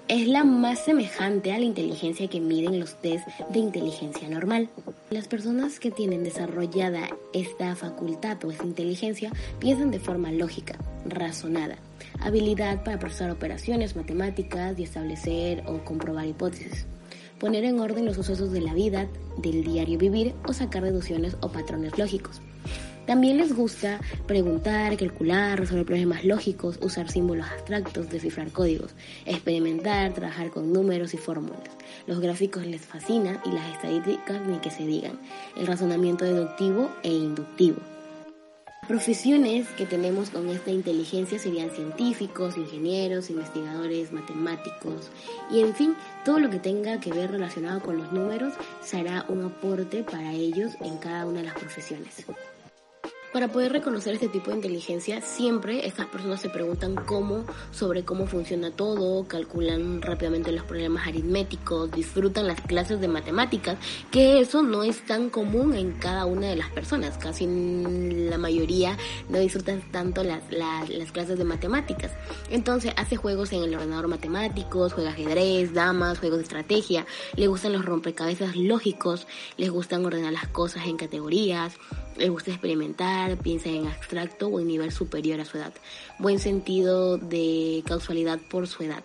Es 0.08 0.27
la 0.27 0.44
más 0.44 0.86
semejante 0.86 1.51
a 1.51 1.58
la 1.58 1.65
inteligencia 1.65 2.27
que 2.27 2.39
miden 2.39 2.79
los 2.79 3.01
test 3.01 3.27
de 3.50 3.58
inteligencia 3.58 4.29
normal. 4.29 4.70
Las 5.10 5.27
personas 5.27 5.79
que 5.79 5.89
tienen 5.89 6.24
desarrollada 6.24 7.10
esta 7.34 7.75
facultad 7.75 8.38
o 8.46 8.51
esta 8.51 8.63
inteligencia 8.63 9.32
piensan 9.58 9.89
de 9.89 10.00
forma 10.00 10.32
lógica, 10.32 10.77
razonada, 11.03 11.77
habilidad 12.20 12.84
para 12.84 13.00
procesar 13.00 13.32
operaciones 13.32 13.96
matemáticas 13.96 14.77
y 14.77 14.84
establecer 14.84 15.63
o 15.65 15.84
comprobar 15.84 16.27
hipótesis 16.27 16.86
poner 17.39 17.63
en 17.63 17.79
orden 17.79 18.05
los 18.05 18.15
sucesos 18.15 18.51
de 18.51 18.61
la 18.61 18.73
vida, 18.73 19.07
del 19.37 19.63
diario 19.63 19.97
vivir 19.97 20.33
o 20.47 20.53
sacar 20.53 20.83
deducciones 20.83 21.37
o 21.41 21.49
patrones 21.49 21.97
lógicos. 21.97 22.41
También 23.05 23.37
les 23.37 23.55
gusta 23.55 23.99
preguntar, 24.25 24.97
calcular, 24.97 25.59
resolver 25.59 25.85
problemas 25.85 26.25
lógicos, 26.25 26.79
usar 26.81 27.11
símbolos 27.11 27.45
abstractos, 27.47 28.09
descifrar 28.09 28.51
códigos, 28.51 28.95
experimentar, 29.27 30.13
trabajar 30.13 30.49
con 30.49 30.73
números 30.73 31.13
y 31.13 31.17
fórmulas. 31.17 31.69
Los 32.07 32.19
gráficos 32.19 32.65
les 32.65 32.81
fascinan 32.81 33.39
y 33.45 33.51
las 33.51 33.69
estadísticas 33.69 34.41
ni 34.47 34.57
que 34.57 34.71
se 34.71 34.87
digan. 34.87 35.19
El 35.55 35.67
razonamiento 35.67 36.25
deductivo 36.25 36.89
e 37.03 37.09
inductivo. 37.09 37.77
Profesiones 38.87 39.67
que 39.69 39.87
tenemos 39.87 40.29
con 40.29 40.47
esta 40.49 40.69
inteligencia 40.69 41.39
serían 41.39 41.71
científicos, 41.71 42.55
ingenieros, 42.55 43.31
investigadores, 43.31 44.11
matemáticos 44.11 45.09
y 45.49 45.61
en 45.61 45.73
fin, 45.73 45.95
todo 46.23 46.37
lo 46.37 46.51
que 46.51 46.59
tenga 46.59 46.99
que 46.99 47.11
ver 47.11 47.31
relacionado 47.31 47.81
con 47.81 47.97
los 47.97 48.11
números 48.11 48.53
será 48.83 49.25
un 49.27 49.43
aporte 49.43 50.03
para 50.03 50.33
ellos 50.33 50.73
en 50.81 50.97
cada 50.97 51.25
una 51.25 51.39
de 51.39 51.45
las 51.45 51.55
profesiones. 51.55 52.25
Para 53.35 53.49
poder 53.49 53.73
reconocer 53.73 54.13
este 54.13 54.29
tipo 54.29 54.49
de 54.49 54.55
inteligencia, 54.55 55.19
siempre 55.19 55.85
estas 55.85 56.05
personas 56.05 56.39
se 56.39 56.49
preguntan 56.49 56.95
cómo, 56.95 57.43
sobre 57.69 58.05
cómo 58.05 58.27
funciona 58.27 58.71
todo, 58.71 59.27
calculan 59.27 60.01
rápidamente 60.01 60.53
los 60.53 60.63
problemas 60.63 61.05
aritméticos, 61.05 61.91
disfrutan 61.91 62.47
las 62.47 62.61
clases 62.61 63.01
de 63.01 63.09
matemáticas, 63.09 63.77
que 64.09 64.39
eso 64.39 64.63
no 64.63 64.83
es 64.83 65.05
tan 65.05 65.29
común 65.29 65.73
en 65.73 65.91
cada 65.91 66.25
una 66.25 66.47
de 66.47 66.55
las 66.55 66.69
personas. 66.69 67.17
Casi 67.17 67.45
la 67.45 68.37
mayoría 68.37 68.97
no 69.27 69.39
disfrutan 69.39 69.81
tanto 69.91 70.23
las, 70.23 70.41
las 70.49 71.11
clases 71.11 71.37
de 71.37 71.43
matemáticas. 71.43 72.13
Entonces 72.49 72.93
hace 72.95 73.17
juegos 73.17 73.51
en 73.51 73.63
el 73.63 73.75
ordenador 73.75 74.07
matemáticos, 74.07 74.93
juega 74.93 75.09
ajedrez, 75.09 75.73
damas, 75.73 76.19
juegos 76.19 76.37
de 76.37 76.43
estrategia, 76.43 77.05
le 77.35 77.47
gustan 77.47 77.73
los 77.73 77.83
rompecabezas 77.83 78.55
lógicos, 78.55 79.27
les 79.57 79.69
gustan 79.69 80.05
ordenar 80.05 80.31
las 80.31 80.47
cosas 80.47 80.85
en 80.85 80.95
categorías, 80.95 81.73
les 82.17 82.29
gusta 82.29 82.51
experimentar, 82.51 83.25
piensa 83.36 83.70
en 83.70 83.88
abstracto 83.88 84.48
o 84.48 84.60
en 84.60 84.67
nivel 84.67 84.91
superior 84.91 85.39
a 85.39 85.46
su 85.46 85.58
edad. 85.58 85.74
Buen 86.20 86.39
sentido 86.39 87.17
de 87.17 87.84
causalidad 87.86 88.39
por 88.50 88.67
su 88.67 88.84
edad. 88.84 89.03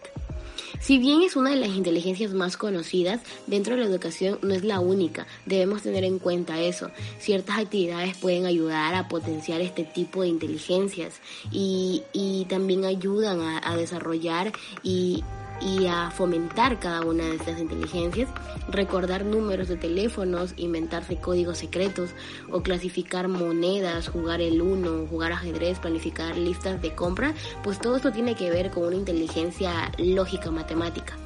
Si 0.80 0.98
bien 0.98 1.22
es 1.22 1.36
una 1.36 1.50
de 1.50 1.56
las 1.56 1.70
inteligencias 1.70 2.32
más 2.32 2.56
conocidas, 2.56 3.20
dentro 3.46 3.74
de 3.74 3.82
la 3.82 3.86
educación 3.86 4.38
no 4.42 4.54
es 4.54 4.64
la 4.64 4.80
única. 4.80 5.26
Debemos 5.44 5.82
tener 5.82 6.04
en 6.04 6.18
cuenta 6.18 6.60
eso. 6.60 6.90
Ciertas 7.18 7.58
actividades 7.58 8.16
pueden 8.16 8.46
ayudar 8.46 8.94
a 8.94 9.08
potenciar 9.08 9.60
este 9.60 9.84
tipo 9.84 10.22
de 10.22 10.28
inteligencias 10.28 11.20
y, 11.50 12.02
también 12.48 12.84
ayudan 12.84 13.40
a, 13.40 13.60
a 13.62 13.76
desarrollar 13.76 14.52
y 14.82 15.22
y 15.60 15.86
a 15.86 16.10
fomentar 16.10 16.78
cada 16.78 17.02
una 17.02 17.24
de 17.24 17.36
estas 17.36 17.60
inteligencias, 17.60 18.28
recordar 18.68 19.24
números 19.24 19.68
de 19.68 19.76
teléfonos, 19.76 20.54
inventarse 20.56 21.16
códigos 21.16 21.58
secretos 21.58 22.10
o 22.50 22.62
clasificar 22.62 23.28
monedas, 23.28 24.08
jugar 24.08 24.40
el 24.40 24.60
uno, 24.62 25.06
jugar 25.06 25.32
ajedrez, 25.32 25.78
planificar 25.78 26.36
listas 26.36 26.80
de 26.82 26.94
compra, 26.94 27.34
pues 27.62 27.78
todo 27.78 27.96
esto 27.96 28.12
tiene 28.12 28.34
que 28.34 28.50
ver 28.50 28.70
con 28.70 28.84
una 28.84 28.96
inteligencia 28.96 29.92
lógica 29.98 30.50
matemática. 30.50 31.16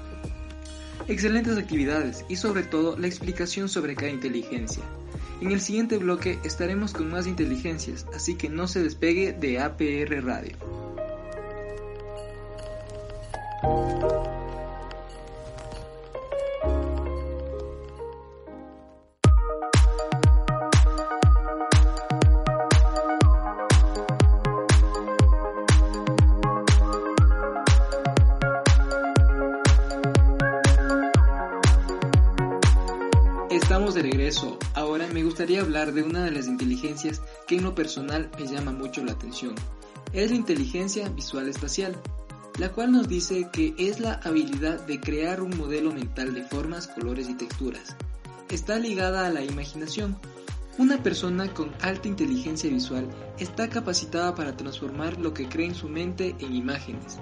Excelentes 1.07 1.59
actividades 1.59 2.25
y 2.29 2.37
sobre 2.37 2.63
todo 2.63 2.97
la 2.97 3.07
explicación 3.07 3.69
sobre 3.69 3.95
cada 3.95 4.11
inteligencia. 4.11 4.83
En 5.41 5.51
el 5.51 5.61
siguiente 5.61 5.99
bloque 5.99 6.39
estaremos 6.45 6.93
con 6.93 7.11
más 7.11 7.27
inteligencias, 7.27 8.07
así 8.15 8.37
que 8.37 8.49
no 8.49 8.67
se 8.69 8.83
despegue 8.83 9.33
de 9.33 9.59
APR 9.59 10.25
Radio. 10.25 10.57
Estamos 33.51 33.95
de 33.95 34.03
regreso. 34.03 34.59
Ahora 34.75 35.07
me 35.09 35.23
gustaría 35.23 35.61
hablar 35.61 35.93
de 35.93 36.03
una 36.03 36.25
de 36.25 36.31
las 36.31 36.47
inteligencias 36.47 37.23
que 37.47 37.57
en 37.57 37.65
lo 37.65 37.75
personal 37.75 38.31
me 38.39 38.47
llama 38.47 38.73
mucho 38.73 39.03
la 39.05 39.13
atención. 39.13 39.55
Es 40.13 40.31
la 40.31 40.37
inteligencia 40.37 41.09
visual 41.09 41.49
espacial 41.49 41.97
la 42.59 42.71
cual 42.71 42.93
nos 42.93 43.09
dice 43.09 43.49
que 43.53 43.75
es 43.79 44.01
la 44.01 44.15
habilidad 44.25 44.81
de 44.87 45.01
crear 45.01 45.43
un 45.43 45.57
modelo 45.57 45.93
mental 45.93 46.35
de 46.35 46.45
formas, 46.45 46.87
colores 46.87 47.29
y 47.29 47.35
texturas. 47.35 47.97
Está 48.49 48.79
ligada 48.79 49.27
a 49.27 49.31
la 49.31 49.45
imaginación, 49.45 50.17
Una 50.77 51.01
persona 51.05 51.55
con 51.55 51.71
alta 51.83 52.09
inteligencia 52.09 52.69
visual 52.69 53.07
está 53.39 53.69
capacitada 53.69 54.35
para 54.35 54.57
transformar 54.57 55.21
lo 55.21 55.33
que 55.33 55.49
cree 55.49 55.69
en 55.69 55.77
su 55.77 55.89
mente 55.89 56.35
en 56.41 56.53
imágenes. 56.53 57.19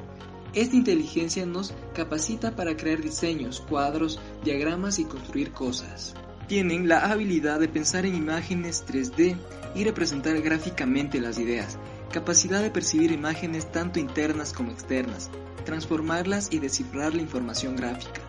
Esta 0.54 0.74
inteligencia 0.74 1.44
nos 1.44 1.74
capacita 1.94 2.56
para 2.56 2.78
crear 2.78 3.02
diseños, 3.02 3.60
cuadros, 3.60 4.18
diagramas 4.42 4.98
y 4.98 5.04
construir 5.04 5.52
cosas. 5.52 6.14
Tienen 6.48 6.88
la 6.88 7.10
habilidad 7.10 7.60
de 7.60 7.68
pensar 7.68 8.06
en 8.06 8.14
imágenes 8.14 8.84
3D 8.86 9.36
y 9.74 9.84
representar 9.84 10.40
gráficamente 10.40 11.20
las 11.20 11.38
ideas, 11.38 11.78
capacidad 12.12 12.62
de 12.62 12.71
percibir 12.71 13.11
imágenes 13.11 13.73
tanto 13.73 13.99
internas 13.99 14.52
como 14.52 14.71
externas, 14.71 15.31
transformarlas 15.64 16.52
y 16.52 16.61
descifrar 16.61 17.14
la 17.14 17.23
información 17.23 17.75
gráfica. 17.75 18.21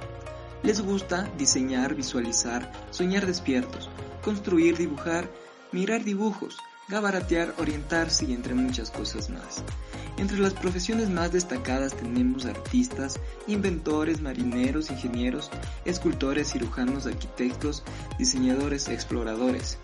Les 0.63 0.81
gusta 0.81 1.29
diseñar, 1.37 1.93
visualizar, 1.93 2.71
soñar 2.89 3.27
despiertos, 3.27 3.89
construir, 4.23 4.77
dibujar, 4.77 5.29
mirar 5.71 6.03
dibujos, 6.03 6.57
gabaratear, 6.87 7.53
orientarse 7.57 8.25
y 8.25 8.33
entre 8.33 8.53
muchas 8.53 8.89
cosas 8.89 9.29
más. 9.29 9.63
Entre 10.17 10.37
las 10.37 10.53
profesiones 10.53 11.09
más 11.09 11.31
destacadas 11.31 11.95
tenemos 11.95 12.45
artistas, 12.45 13.19
inventores, 13.47 14.21
marineros, 14.21 14.91
ingenieros, 14.91 15.49
escultores, 15.85 16.51
cirujanos, 16.51 17.07
arquitectos, 17.07 17.83
diseñadores, 18.17 18.87
exploradores. 18.87 19.79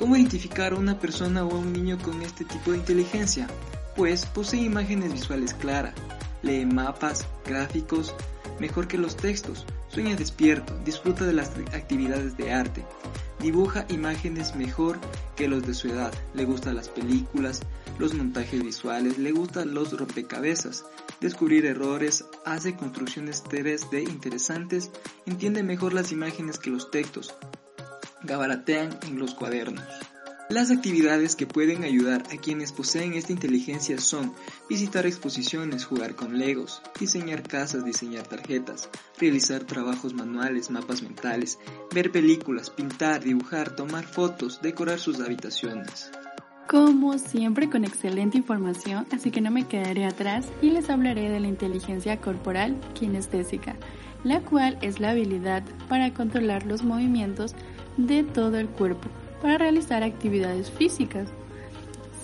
¿Cómo 0.00 0.16
identificar 0.16 0.72
a 0.72 0.76
una 0.76 0.98
persona 0.98 1.44
o 1.44 1.50
a 1.50 1.58
un 1.58 1.74
niño 1.74 1.98
con 1.98 2.22
este 2.22 2.46
tipo 2.46 2.70
de 2.70 2.78
inteligencia? 2.78 3.46
Pues 3.94 4.24
posee 4.24 4.62
imágenes 4.62 5.12
visuales 5.12 5.52
claras, 5.52 5.92
lee 6.40 6.64
mapas, 6.64 7.26
gráficos, 7.44 8.14
mejor 8.58 8.88
que 8.88 8.96
los 8.96 9.14
textos, 9.14 9.66
sueña 9.88 10.16
despierto, 10.16 10.74
disfruta 10.86 11.26
de 11.26 11.34
las 11.34 11.50
actividades 11.74 12.38
de 12.38 12.50
arte, 12.50 12.82
dibuja 13.40 13.84
imágenes 13.90 14.56
mejor 14.56 14.98
que 15.36 15.48
los 15.48 15.66
de 15.66 15.74
su 15.74 15.88
edad, 15.88 16.14
le 16.32 16.46
gustan 16.46 16.76
las 16.76 16.88
películas, 16.88 17.60
los 17.98 18.14
montajes 18.14 18.64
visuales, 18.64 19.18
le 19.18 19.32
gustan 19.32 19.74
los 19.74 19.92
rompecabezas, 19.92 20.82
descubrir 21.20 21.66
errores, 21.66 22.24
hace 22.46 22.74
construcciones 22.74 23.44
3D 23.44 24.08
interesantes, 24.08 24.90
entiende 25.26 25.62
mejor 25.62 25.92
las 25.92 26.10
imágenes 26.10 26.58
que 26.58 26.70
los 26.70 26.90
textos, 26.90 27.34
gabaratean 28.22 28.98
en 29.06 29.18
los 29.18 29.34
cuadernos. 29.34 29.84
Las 30.50 30.72
actividades 30.72 31.36
que 31.36 31.46
pueden 31.46 31.84
ayudar 31.84 32.24
a 32.32 32.36
quienes 32.36 32.72
poseen 32.72 33.14
esta 33.14 33.30
inteligencia 33.30 34.00
son 34.00 34.34
visitar 34.68 35.06
exposiciones, 35.06 35.84
jugar 35.84 36.16
con 36.16 36.40
legos, 36.40 36.82
diseñar 36.98 37.44
casas, 37.44 37.84
diseñar 37.84 38.26
tarjetas, 38.26 38.88
realizar 39.20 39.62
trabajos 39.62 40.12
manuales, 40.12 40.68
mapas 40.68 41.02
mentales, 41.02 41.60
ver 41.94 42.10
películas, 42.10 42.68
pintar, 42.68 43.22
dibujar, 43.22 43.76
tomar 43.76 44.04
fotos, 44.04 44.60
decorar 44.60 44.98
sus 44.98 45.20
habitaciones. 45.20 46.10
Como 46.68 47.16
siempre 47.18 47.70
con 47.70 47.84
excelente 47.84 48.36
información, 48.36 49.06
así 49.12 49.30
que 49.30 49.40
no 49.40 49.52
me 49.52 49.68
quedaré 49.68 50.04
atrás 50.04 50.46
y 50.60 50.70
les 50.70 50.90
hablaré 50.90 51.28
de 51.28 51.38
la 51.38 51.46
inteligencia 51.46 52.20
corporal 52.20 52.76
kinestésica, 52.94 53.76
la 54.24 54.40
cual 54.40 54.78
es 54.82 54.98
la 54.98 55.10
habilidad 55.10 55.62
para 55.88 56.12
controlar 56.12 56.66
los 56.66 56.82
movimientos 56.82 57.54
de 57.96 58.22
todo 58.24 58.58
el 58.58 58.68
cuerpo 58.68 59.08
para 59.42 59.58
realizar 59.58 60.02
actividades 60.02 60.70
físicas. 60.70 61.28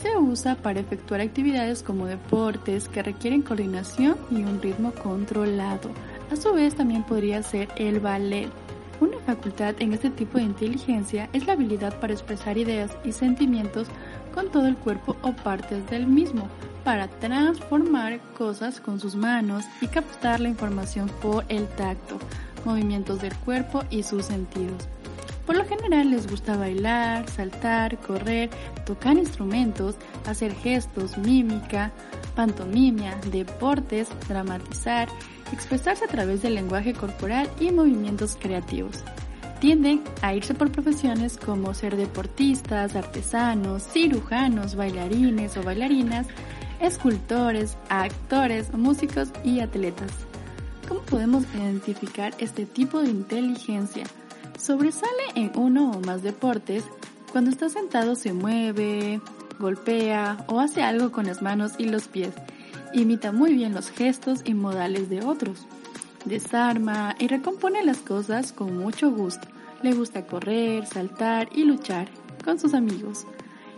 Se 0.03 0.17
usa 0.17 0.57
para 0.57 0.81
efectuar 0.81 1.21
actividades 1.21 1.83
como 1.83 2.07
deportes 2.07 2.89
que 2.89 3.03
requieren 3.03 3.43
coordinación 3.43 4.17
y 4.31 4.37
un 4.37 4.61
ritmo 4.61 4.93
controlado. 4.93 5.91
A 6.31 6.37
su 6.37 6.53
vez 6.53 6.75
también 6.75 7.03
podría 7.03 7.43
ser 7.43 7.69
el 7.77 8.01
ballet. 8.01 8.49
Una 9.01 9.19
facultad 9.21 9.75
en 9.79 9.93
este 9.93 10.11
tipo 10.11 10.39
de 10.39 10.45
inteligencia 10.45 11.29
es 11.33 11.47
la 11.47 11.55
habilidad 11.55 11.99
para 12.01 12.13
expresar 12.13 12.57
ideas 12.59 12.91
y 13.05 13.13
sentimientos 13.13 13.89
con 14.35 14.51
todo 14.51 14.67
el 14.67 14.77
cuerpo 14.77 15.17
o 15.23 15.33
partes 15.33 15.89
del 15.89 16.07
mismo, 16.07 16.49
para 16.85 17.09
transformar 17.09 18.21
cosas 18.39 18.81
con 18.81 19.01
sus 19.01 19.17
manos 19.17 19.65
y 19.81 19.89
captar 19.89 20.41
la 20.41 20.49
información 20.49 21.11
por 21.21 21.45
el 21.49 21.67
tacto, 21.69 22.19
movimientos 22.65 23.21
del 23.21 23.35
cuerpo 23.35 23.83
y 23.91 24.03
sus 24.03 24.27
sentidos. 24.27 24.87
Por 25.47 25.57
lo 25.57 25.65
general 25.65 26.11
les 26.11 26.27
gusta 26.29 26.57
bailar, 26.57 27.31
saltar, 27.31 27.99
correr, 27.99 28.51
tocar 28.85 29.17
instrumentos, 29.17 29.95
hacer 30.27 30.53
gestos, 30.57 31.17
mímica, 31.17 31.93
pantomimia, 32.35 33.17
deportes, 33.31 34.09
dramatizar, 34.29 35.09
expresarse 35.53 36.05
a 36.05 36.09
través 36.09 36.43
del 36.43 36.57
lenguaje 36.57 36.95
corporal 36.95 37.49
y 37.61 37.71
movimientos 37.71 38.37
creativos. 38.41 39.05
Tienden 39.61 40.03
a 40.21 40.35
irse 40.35 40.53
por 40.53 40.73
profesiones 40.73 41.39
como 41.39 41.73
ser 41.75 41.97
deportistas, 41.97 42.97
artesanos, 42.97 43.85
cirujanos, 43.85 44.75
bailarines 44.75 45.57
o 45.57 45.63
bailarinas, 45.63 46.27
escultores, 46.81 47.79
actores, 47.89 48.75
músicos 48.75 49.31
y 49.45 49.61
atletas. 49.61 50.11
¿Cómo 50.89 51.01
podemos 51.03 51.45
identificar 51.55 52.35
este 52.39 52.67
tipo 52.67 53.01
de 53.01 53.11
inteligencia? 53.11 54.05
Sobresale 54.59 55.25
en 55.35 55.53
uno 55.55 55.91
o 55.91 56.01
más 56.01 56.23
deportes. 56.23 56.85
Cuando 57.31 57.51
está 57.51 57.69
sentado 57.69 58.15
se 58.15 58.33
mueve, 58.33 59.21
golpea 59.59 60.45
o 60.49 60.61
hace 60.61 60.83
algo 60.83 61.13
con 61.13 61.27
las 61.27 61.43
manos 61.43 61.73
y 61.79 61.87
los 61.87 62.09
pies. 62.09 62.33
Imita 62.93 63.33
muy 63.33 63.53
bien 63.55 63.75
los 63.75 63.91
gestos 63.91 64.41
y 64.45 64.55
modales 64.55 65.11
de 65.11 65.25
otros. 65.25 65.67
Desarma 66.25 67.15
y 67.19 67.29
recompone 67.29 67.85
las 67.85 67.99
cosas 67.99 68.53
con 68.53 68.77
mucho 68.77 69.11
gusto. 69.11 69.47
Le 69.83 69.93
gusta 69.93 70.27
correr, 70.27 70.87
saltar 70.87 71.49
y 71.55 71.65
luchar 71.65 72.09
con 72.45 72.59
sus 72.59 72.75
amigos. 72.75 73.27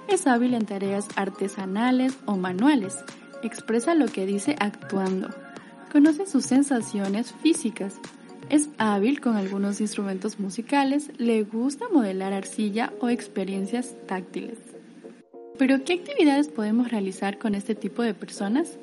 Es 0.09 0.27
hábil 0.27 0.55
en 0.55 0.65
tareas 0.65 1.09
artesanales 1.17 2.17
o 2.25 2.37
manuales. 2.37 2.97
Expresa 3.43 3.95
lo 3.95 4.07
que 4.07 4.25
dice 4.25 4.57
actuando. 4.61 5.29
Conoce 5.93 6.27
sus 6.27 6.45
sensaciones 6.45 7.33
físicas. 7.43 7.95
Es 8.51 8.71
hábil 8.79 9.21
con 9.21 9.37
algunos 9.37 9.79
instrumentos 9.81 10.41
musicales, 10.41 11.11
le 11.19 11.43
gusta 11.43 11.85
modelar 11.93 12.33
arcilla 12.33 12.95
o 13.01 13.11
experiencias 13.11 13.95
táctiles. 14.07 14.57
Pero 15.59 15.85
¿qué 15.85 15.95
actividades 15.95 16.49
podemos 16.49 16.91
realizar 16.91 17.39
con 17.39 17.55
este 17.55 17.75
tipo 17.75 18.03
de 18.03 18.15
personas? 18.15 18.79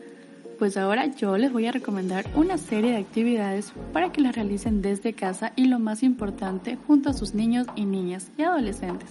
Pues 0.59 0.77
ahora 0.77 1.07
yo 1.07 1.35
les 1.37 1.51
voy 1.51 1.65
a 1.65 1.71
recomendar 1.71 2.25
una 2.35 2.59
serie 2.59 2.91
de 2.91 2.97
actividades 2.97 3.73
para 3.91 4.11
que 4.11 4.21
las 4.21 4.35
realicen 4.35 4.83
desde 4.83 5.13
casa 5.13 5.51
y 5.55 5.65
lo 5.65 5.79
más 5.79 6.03
importante 6.03 6.77
junto 6.85 7.09
a 7.09 7.13
sus 7.13 7.33
niños 7.33 7.65
y 7.75 7.85
niñas 7.85 8.29
y 8.37 8.43
adolescentes. 8.43 9.09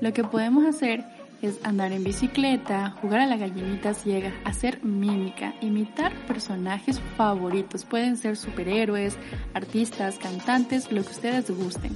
Lo 0.00 0.12
que 0.12 0.24
podemos 0.24 0.66
hacer 0.66 1.00
es 1.00 1.17
andar 1.62 1.92
en 1.92 2.04
bicicleta, 2.04 2.90
jugar 3.00 3.20
a 3.20 3.26
la 3.26 3.36
gallinita 3.36 3.94
ciega, 3.94 4.32
hacer 4.44 4.84
mímica, 4.84 5.54
imitar 5.60 6.12
personajes 6.26 7.00
favoritos. 7.16 7.84
Pueden 7.84 8.16
ser 8.16 8.36
superhéroes, 8.36 9.16
artistas, 9.54 10.18
cantantes, 10.18 10.90
lo 10.90 11.02
que 11.02 11.10
ustedes 11.12 11.50
gusten. 11.50 11.92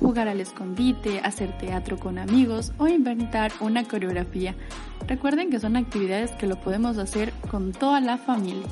Jugar 0.00 0.28
al 0.28 0.40
escondite, 0.40 1.20
hacer 1.20 1.56
teatro 1.58 1.98
con 1.98 2.18
amigos 2.18 2.72
o 2.78 2.86
inventar 2.88 3.52
una 3.60 3.84
coreografía. 3.84 4.54
Recuerden 5.06 5.50
que 5.50 5.60
son 5.60 5.76
actividades 5.76 6.30
que 6.32 6.46
lo 6.46 6.60
podemos 6.60 6.98
hacer 6.98 7.32
con 7.50 7.72
toda 7.72 8.00
la 8.00 8.16
familia. 8.16 8.66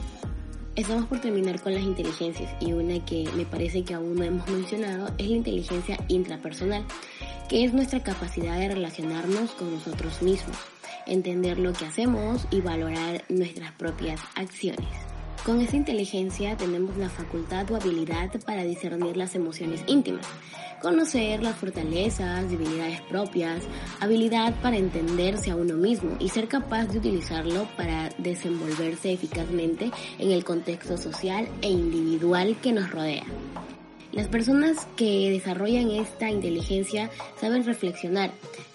Estamos 0.76 1.06
por 1.06 1.20
terminar 1.20 1.58
con 1.60 1.72
las 1.72 1.82
inteligencias 1.82 2.52
y 2.60 2.72
una 2.72 3.02
que 3.04 3.26
me 3.34 3.46
parece 3.46 3.82
que 3.82 3.94
aún 3.94 4.14
no 4.14 4.24
hemos 4.24 4.46
mencionado 4.48 5.10
es 5.16 5.28
la 5.28 5.36
inteligencia 5.36 5.98
intrapersonal 6.08 6.84
que 7.48 7.64
es 7.64 7.72
nuestra 7.72 8.02
capacidad 8.02 8.58
de 8.58 8.68
relacionarnos 8.68 9.50
con 9.52 9.72
nosotros 9.72 10.22
mismos, 10.22 10.56
entender 11.06 11.58
lo 11.58 11.72
que 11.72 11.86
hacemos 11.86 12.46
y 12.50 12.60
valorar 12.60 13.24
nuestras 13.28 13.72
propias 13.72 14.20
acciones. 14.34 14.88
Con 15.44 15.60
esta 15.60 15.76
inteligencia 15.76 16.56
tenemos 16.56 16.96
la 16.96 17.08
facultad 17.08 17.70
o 17.70 17.76
habilidad 17.76 18.30
para 18.44 18.64
discernir 18.64 19.16
las 19.16 19.36
emociones 19.36 19.80
íntimas, 19.86 20.26
conocer 20.82 21.40
las 21.40 21.54
fortalezas, 21.54 22.50
debilidades 22.50 23.00
propias, 23.02 23.62
habilidad 24.00 24.54
para 24.60 24.76
entenderse 24.76 25.52
a 25.52 25.56
uno 25.56 25.76
mismo 25.76 26.16
y 26.18 26.30
ser 26.30 26.48
capaz 26.48 26.86
de 26.86 26.98
utilizarlo 26.98 27.68
para 27.76 28.10
desenvolverse 28.18 29.12
eficazmente 29.12 29.92
en 30.18 30.32
el 30.32 30.44
contexto 30.44 30.98
social 30.98 31.48
e 31.62 31.70
individual 31.70 32.56
que 32.60 32.72
nos 32.72 32.90
rodea. 32.90 33.24
Las 34.16 34.28
personas 34.28 34.86
que 34.96 35.30
desarrollan 35.30 35.90
esta 35.90 36.30
inteligencia 36.30 37.10
saben 37.38 37.66
reflexionar, 37.66 38.30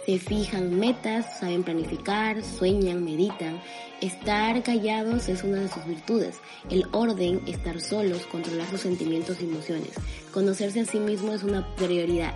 se 0.06 0.20
fijan 0.20 0.80
metas, 0.80 1.40
saben 1.40 1.64
planificar, 1.64 2.44
sueñan, 2.44 3.04
meditan. 3.04 3.60
Estar 4.02 4.62
callados 4.62 5.30
es 5.30 5.44
una 5.44 5.62
de 5.62 5.68
sus 5.68 5.84
virtudes. 5.88 6.36
El 6.70 6.86
orden, 6.92 7.42
estar 7.48 7.82
solos, 7.82 8.28
controlar 8.28 8.70
sus 8.70 8.82
sentimientos 8.82 9.42
y 9.42 9.46
emociones. 9.46 9.94
Conocerse 10.32 10.82
a 10.82 10.86
sí 10.86 11.00
mismo 11.00 11.34
es 11.34 11.42
una 11.42 11.66
prioridad. 11.76 12.36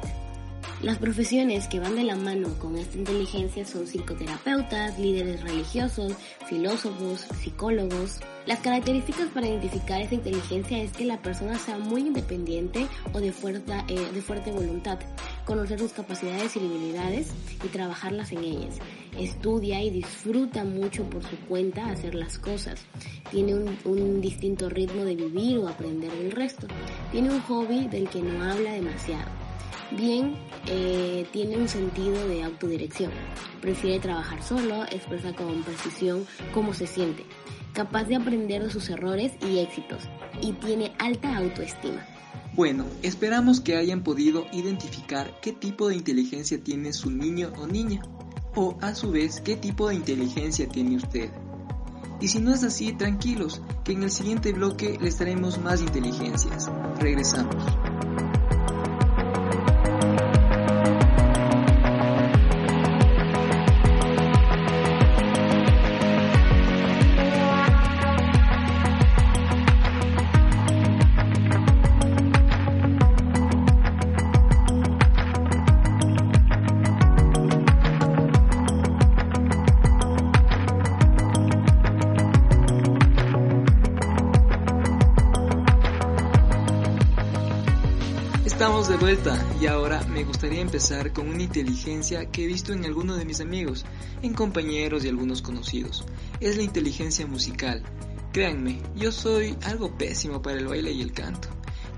Las 0.86 1.00
profesiones 1.00 1.68
que 1.68 1.80
van 1.80 1.96
de 1.96 2.04
la 2.04 2.16
mano 2.16 2.48
con 2.60 2.78
esta 2.78 3.00
inteligencia 3.00 3.66
son 3.66 3.88
psicoterapeutas, 3.88 5.00
líderes 5.00 5.42
religiosos, 5.42 6.14
filósofos, 6.48 7.22
psicólogos. 7.42 8.20
Las 8.46 8.60
características 8.60 9.30
para 9.30 9.48
identificar 9.48 10.00
esta 10.00 10.14
inteligencia 10.14 10.78
es 10.78 10.92
que 10.92 11.06
la 11.06 11.20
persona 11.24 11.58
sea 11.58 11.80
muy 11.80 12.02
independiente 12.02 12.86
o 13.14 13.20
de 13.20 13.30
eh, 13.30 14.22
fuerte 14.22 14.52
voluntad, 14.52 15.00
conocer 15.44 15.80
sus 15.80 15.92
capacidades 15.92 16.56
y 16.56 16.60
habilidades 16.60 17.32
y 17.64 17.68
trabajarlas 17.70 18.32
en 18.32 18.44
ellas. 18.44 18.76
Estudia 19.18 19.82
y 19.82 19.90
disfruta 19.90 20.66
mucho 20.66 21.04
por 21.10 21.24
su 21.24 21.36
cuenta 21.48 21.90
hacer 21.90 22.14
las 22.14 22.38
cosas. 22.38 22.86
Tiene 23.32 23.56
un 23.56 24.22
distinto 24.22 24.70
ritmo 24.70 25.04
de 25.04 25.16
vivir 25.16 25.58
o 25.58 25.68
aprender 25.68 26.12
del 26.12 26.32
resto. 26.32 26.68
Tiene 27.12 27.32
un 27.32 27.42
hobby 27.42 27.88
del 27.88 28.08
que 28.08 28.22
no 28.22 28.44
habla 28.44 28.74
demasiado. 28.74 29.45
Bien, 29.92 30.36
eh, 30.68 31.28
tiene 31.32 31.58
un 31.58 31.70
sentido 31.70 32.28
de 32.28 32.44
autodirección. 32.44 33.12
Prefiere 33.62 34.00
trabajar 34.00 34.42
solo, 34.44 34.84
expresa 34.86 35.34
con 35.34 35.64
precisión 35.64 36.26
cómo 36.54 36.74
se 36.74 36.88
siente. 36.88 37.24
Capaz 37.74 38.06
de 38.06 38.16
aprender 38.16 38.64
de 38.64 38.72
sus 38.72 38.90
errores 38.90 39.34
y 39.42 39.60
éxitos. 39.60 40.04
Y 40.42 40.54
tiene 40.54 40.94
alta 40.98 41.38
autoestima. 41.38 42.06
Bueno, 42.56 42.86
esperamos 43.04 43.60
que 43.60 43.76
hayan 43.76 44.02
podido 44.02 44.46
identificar 44.54 45.40
qué 45.42 45.52
tipo 45.52 45.90
de 45.90 45.96
inteligencia 45.96 46.62
tiene 46.64 46.94
su 46.94 47.12
niño 47.12 47.52
o 47.58 47.68
niña, 47.68 48.02
o 48.56 48.78
a 48.82 48.96
su 48.96 49.12
vez 49.12 49.42
qué 49.42 49.58
tipo 49.58 49.90
de 49.90 49.96
inteligencia 49.96 50.68
tiene 50.68 50.96
usted. 50.96 51.30
Y 52.22 52.30
si 52.30 52.40
no 52.40 52.54
es 52.54 52.64
así, 52.64 52.94
tranquilos, 52.94 53.62
que 53.84 53.92
en 53.92 54.04
el 54.04 54.12
siguiente 54.12 54.54
bloque 54.54 54.98
les 55.02 55.18
traemos 55.18 55.60
más 55.60 55.82
inteligencias. 55.82 56.72
Regresamos. 56.98 57.64
Y 89.62 89.68
ahora 89.68 90.04
me 90.06 90.24
gustaría 90.24 90.62
empezar 90.62 91.14
con 91.14 91.30
una 91.30 91.44
inteligencia 91.44 92.32
que 92.32 92.44
he 92.44 92.48
visto 92.48 92.74
en 92.74 92.86
algunos 92.86 93.20
de 93.20 93.26
mis 93.26 93.40
amigos, 93.40 93.86
en 94.24 94.34
compañeros 94.34 95.06
y 95.06 95.10
algunos 95.10 95.44
conocidos. 95.44 96.06
Es 96.40 96.58
la 96.58 96.64
inteligencia 96.64 97.28
musical. 97.28 97.84
Créanme, 98.34 98.82
yo 98.96 99.12
soy 99.12 99.56
algo 99.62 99.96
pésimo 99.96 100.42
para 100.42 100.58
el 100.58 100.66
baile 100.66 100.92
y 100.92 101.04
el 101.04 101.12
canto. 101.12 101.50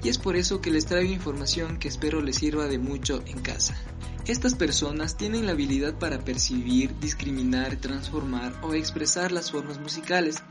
Y 0.04 0.10
es 0.10 0.18
por 0.18 0.36
eso 0.36 0.60
que 0.60 0.70
les 0.70 0.86
traigo 0.86 1.14
información 1.14 1.78
que 1.78 1.88
espero 1.88 2.22
les 2.22 2.36
sirva 2.36 2.68
de 2.68 2.78
mucho 2.78 3.24
en 3.26 3.40
casa. 3.40 3.82
Estas 4.26 4.56
personas 4.56 5.16
tienen 5.16 5.46
la 5.46 5.54
habilidad 5.54 5.98
para 5.98 6.20
percibir, 6.20 7.00
discriminar, 7.00 7.78
transformar 7.78 8.60
o 8.64 8.74
expresar 8.74 9.32
las 9.32 9.50
formas 9.50 9.80
musicales, 9.80 10.44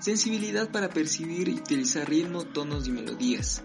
sensibilidad 0.00 0.72
para 0.72 0.88
percibir 0.88 1.48
y 1.48 1.54
utilizar 1.54 2.10
ritmo, 2.10 2.42
tonos 2.42 2.88
y 2.88 2.90
melodías, 2.90 3.62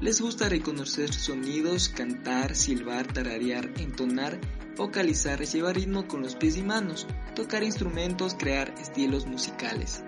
les 0.00 0.20
gusta 0.20 0.48
reconocer 0.48 1.12
sonidos, 1.12 1.90
cantar, 1.90 2.56
silbar, 2.56 3.06
tararear, 3.06 3.70
entonar, 3.78 4.40
vocalizar, 4.76 5.44
llevar 5.44 5.76
ritmo 5.76 6.08
con 6.08 6.22
los 6.22 6.36
pies 6.36 6.56
y 6.56 6.62
manos, 6.62 7.06
tocar 7.34 7.62
instrumentos, 7.62 8.34
crear 8.34 8.74
estilos 8.80 9.26
musicales. 9.26 10.02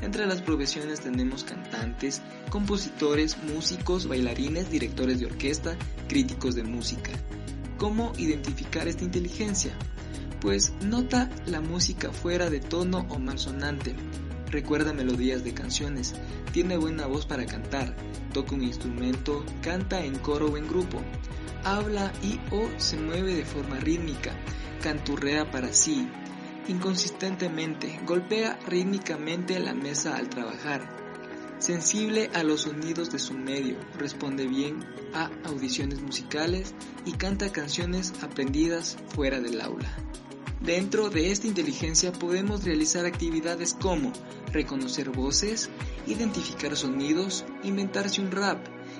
Entre 0.00 0.26
las 0.26 0.42
profesiones 0.42 1.00
tenemos 1.00 1.44
cantantes, 1.44 2.20
compositores, 2.50 3.38
músicos, 3.38 4.08
bailarines, 4.08 4.70
directores 4.70 5.20
de 5.20 5.26
orquesta, 5.26 5.76
críticos 6.08 6.56
de 6.56 6.64
música. 6.64 7.12
¿Cómo 7.78 8.12
identificar 8.18 8.88
esta 8.88 9.04
inteligencia? 9.04 9.72
Pues 10.40 10.72
nota 10.84 11.30
la 11.46 11.60
música 11.60 12.12
fuera 12.12 12.50
de 12.50 12.60
tono 12.60 13.06
o 13.08 13.18
malsonante, 13.20 13.94
recuerda 14.50 14.92
melodías 14.92 15.44
de 15.44 15.54
canciones, 15.54 16.14
tiene 16.52 16.76
buena 16.76 17.06
voz 17.06 17.26
para 17.26 17.46
cantar, 17.46 17.94
toca 18.32 18.54
un 18.54 18.62
instrumento, 18.62 19.44
canta 19.62 20.04
en 20.04 20.18
coro 20.18 20.46
o 20.46 20.56
en 20.56 20.68
grupo, 20.68 21.00
habla 21.64 22.12
y 22.22 22.40
o 22.50 22.68
se 22.78 22.96
mueve 22.96 23.34
de 23.34 23.44
forma 23.44 23.78
rítmica, 23.78 24.32
canturrea 24.82 25.50
para 25.50 25.72
sí, 25.72 26.08
inconsistentemente, 26.68 28.00
golpea 28.06 28.58
rítmicamente 28.66 29.58
la 29.58 29.74
mesa 29.74 30.16
al 30.16 30.28
trabajar, 30.28 30.88
sensible 31.58 32.30
a 32.34 32.42
los 32.42 32.62
sonidos 32.62 33.10
de 33.10 33.18
su 33.18 33.34
medio, 33.34 33.76
responde 33.98 34.46
bien 34.46 34.84
a 35.14 35.30
audiciones 35.44 36.00
musicales 36.00 36.74
y 37.04 37.12
canta 37.12 37.50
canciones 37.50 38.12
aprendidas 38.22 38.96
fuera 39.14 39.40
del 39.40 39.60
aula. 39.60 39.90
Dentro 40.60 41.08
de 41.08 41.30
esta 41.30 41.46
inteligencia 41.46 42.12
podemos 42.12 42.64
realizar 42.64 43.06
actividades 43.06 43.74
como 43.74 44.12
reconocer 44.52 45.10
voces, 45.10 45.70
identificar 46.06 46.76
sonidos, 46.76 47.44
inventarse 47.62 48.20
un 48.20 48.30
rap, 48.30 48.58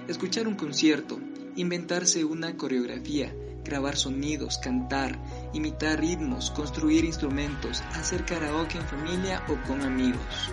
escuchar 0.08 0.48
un 0.48 0.54
concierto, 0.54 1.18
inventarse 1.56 2.24
una 2.24 2.56
coreografía, 2.56 3.34
grabar 3.64 3.96
sonidos, 3.96 4.58
cantar, 4.58 5.18
imitar 5.52 6.00
ritmos, 6.00 6.50
construir 6.50 7.04
instrumentos, 7.04 7.82
hacer 7.94 8.24
karaoke 8.24 8.78
en 8.78 8.84
familia 8.84 9.42
o 9.48 9.56
con 9.66 9.82
amigos. 9.82 10.52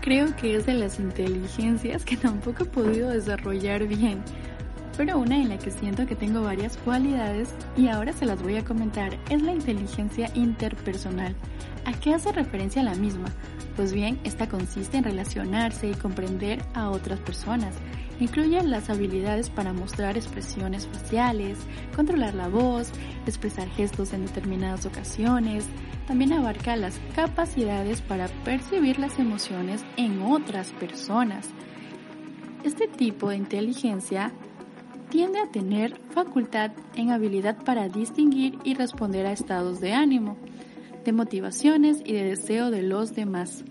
Creo 0.00 0.34
que 0.36 0.56
es 0.56 0.66
de 0.66 0.74
las 0.74 1.00
inteligencias 1.00 2.04
que 2.04 2.16
tampoco 2.16 2.64
he 2.64 2.66
podido 2.66 3.10
desarrollar 3.10 3.86
bien 3.86 4.22
pero 4.96 5.18
una 5.18 5.36
en 5.36 5.48
la 5.48 5.58
que 5.58 5.70
siento 5.70 6.06
que 6.06 6.14
tengo 6.14 6.42
varias 6.42 6.76
cualidades 6.78 7.48
y 7.76 7.88
ahora 7.88 8.12
se 8.12 8.26
las 8.26 8.42
voy 8.42 8.56
a 8.56 8.64
comentar 8.64 9.18
es 9.30 9.42
la 9.42 9.52
inteligencia 9.52 10.30
interpersonal. 10.34 11.34
¿A 11.84 11.92
qué 11.92 12.14
hace 12.14 12.32
referencia 12.32 12.82
la 12.82 12.94
misma? 12.94 13.26
Pues 13.76 13.92
bien, 13.92 14.18
esta 14.24 14.48
consiste 14.48 14.96
en 14.96 15.04
relacionarse 15.04 15.88
y 15.88 15.94
comprender 15.94 16.64
a 16.74 16.90
otras 16.90 17.20
personas. 17.20 17.74
Incluye 18.20 18.62
las 18.62 18.90
habilidades 18.90 19.50
para 19.50 19.72
mostrar 19.72 20.16
expresiones 20.16 20.86
faciales, 20.86 21.58
controlar 21.94 22.34
la 22.34 22.48
voz, 22.48 22.90
expresar 23.26 23.68
gestos 23.70 24.12
en 24.12 24.24
determinadas 24.24 24.86
ocasiones. 24.86 25.66
También 26.06 26.32
abarca 26.32 26.76
las 26.76 27.00
capacidades 27.14 28.00
para 28.00 28.28
percibir 28.44 28.98
las 28.98 29.18
emociones 29.18 29.84
en 29.96 30.22
otras 30.22 30.70
personas. 30.72 31.50
Este 32.62 32.86
tipo 32.86 33.28
de 33.28 33.36
inteligencia 33.36 34.32
tiende 35.10 35.38
a 35.40 35.50
tener 35.50 36.00
facultad 36.10 36.70
en 36.94 37.10
habilidad 37.10 37.62
para 37.62 37.88
distinguir 37.88 38.58
y 38.64 38.74
responder 38.74 39.26
a 39.26 39.32
estados 39.32 39.80
de 39.80 39.92
ánimo, 39.92 40.36
de 41.04 41.12
motivaciones 41.12 42.02
y 42.04 42.12
de 42.12 42.24
deseo 42.24 42.70
de 42.70 42.82
los 42.82 43.14
demás, 43.14 43.64